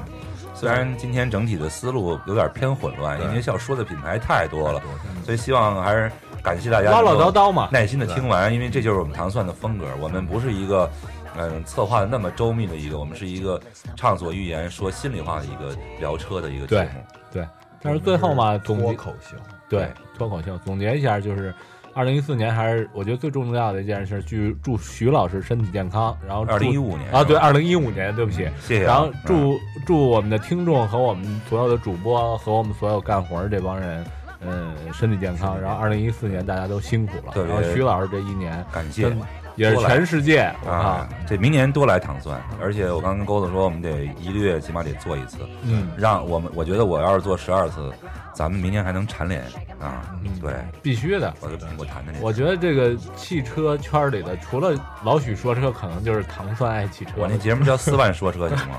[0.55, 4.81] 虽然今天整体的思路有点偏混乱，因为要说的品牌太多了，
[5.25, 6.09] 所以希望还是
[6.41, 9.85] 感谢大家唠唠叨叨嘛，耐心的听完，因为这就是我们糖蒜的风格。
[9.99, 10.89] 我们不是一个
[11.37, 13.59] 嗯策划的那么周密的一个，我们是一个
[13.97, 16.89] 畅所欲言、说心里话的一个聊车的一个节目。
[17.31, 17.45] 对，
[17.81, 19.35] 但是最后嘛，总脱口秀，
[19.67, 21.53] 对脱口秀总结一下就是。
[21.95, 26.17] 二零一四年还是我觉得最重要的一件事，祝祝徐老师身体健康。
[26.27, 28.83] 然后二零一五年啊，对，二零一五年，对不起，谢谢。
[28.83, 34.03] 然后祝祝我们的听众和我们所有的主播和我们所有干活这帮人，
[34.41, 35.59] 嗯，身体健康。
[35.61, 37.45] 然后二零一四年大家都辛苦了。
[37.45, 39.15] 然后徐老师这一年，感谢，
[39.55, 41.07] 也是全世界啊。
[41.27, 45.37] 这明年多来糖蒜，而且我刚跟钩子说，我们得一个月起码得做一次。
[45.61, 47.91] 嗯，让我们，我觉得我要是做十二次。
[48.33, 49.41] 咱们明年还能蝉联
[49.79, 50.01] 啊！
[50.41, 51.31] 对，必须的。
[51.39, 52.17] 我我谈谈你。
[52.19, 54.73] 我觉得这个汽车圈里的，除了
[55.03, 57.11] 老许说车，可能就是糖蒜爱汽车。
[57.15, 58.75] 我那节目叫四万说车，行吗？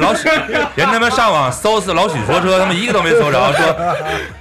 [0.00, 0.28] 老许，
[0.74, 3.52] 人他妈上网搜是老许说车，他妈一个都没搜着。
[3.52, 3.66] 说，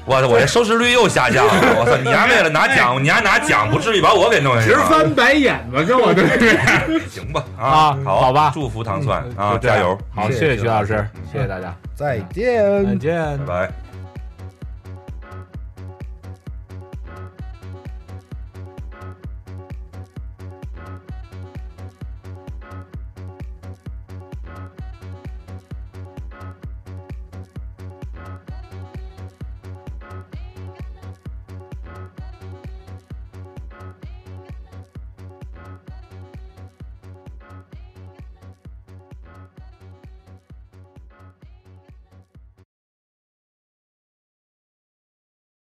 [0.05, 1.53] 我我这收视率又下降了。
[1.77, 1.97] 我操！
[1.97, 4.69] 你还为了拿奖，你还拿奖，不至于把我给弄下去。
[4.69, 6.55] 直翻白眼吧，跟我对对。
[7.11, 9.97] 行吧，啊，好，好吧，祝福糖蒜啊，加油！
[10.13, 13.84] 好，谢谢徐老师，谢谢大家，再见，再见，拜拜。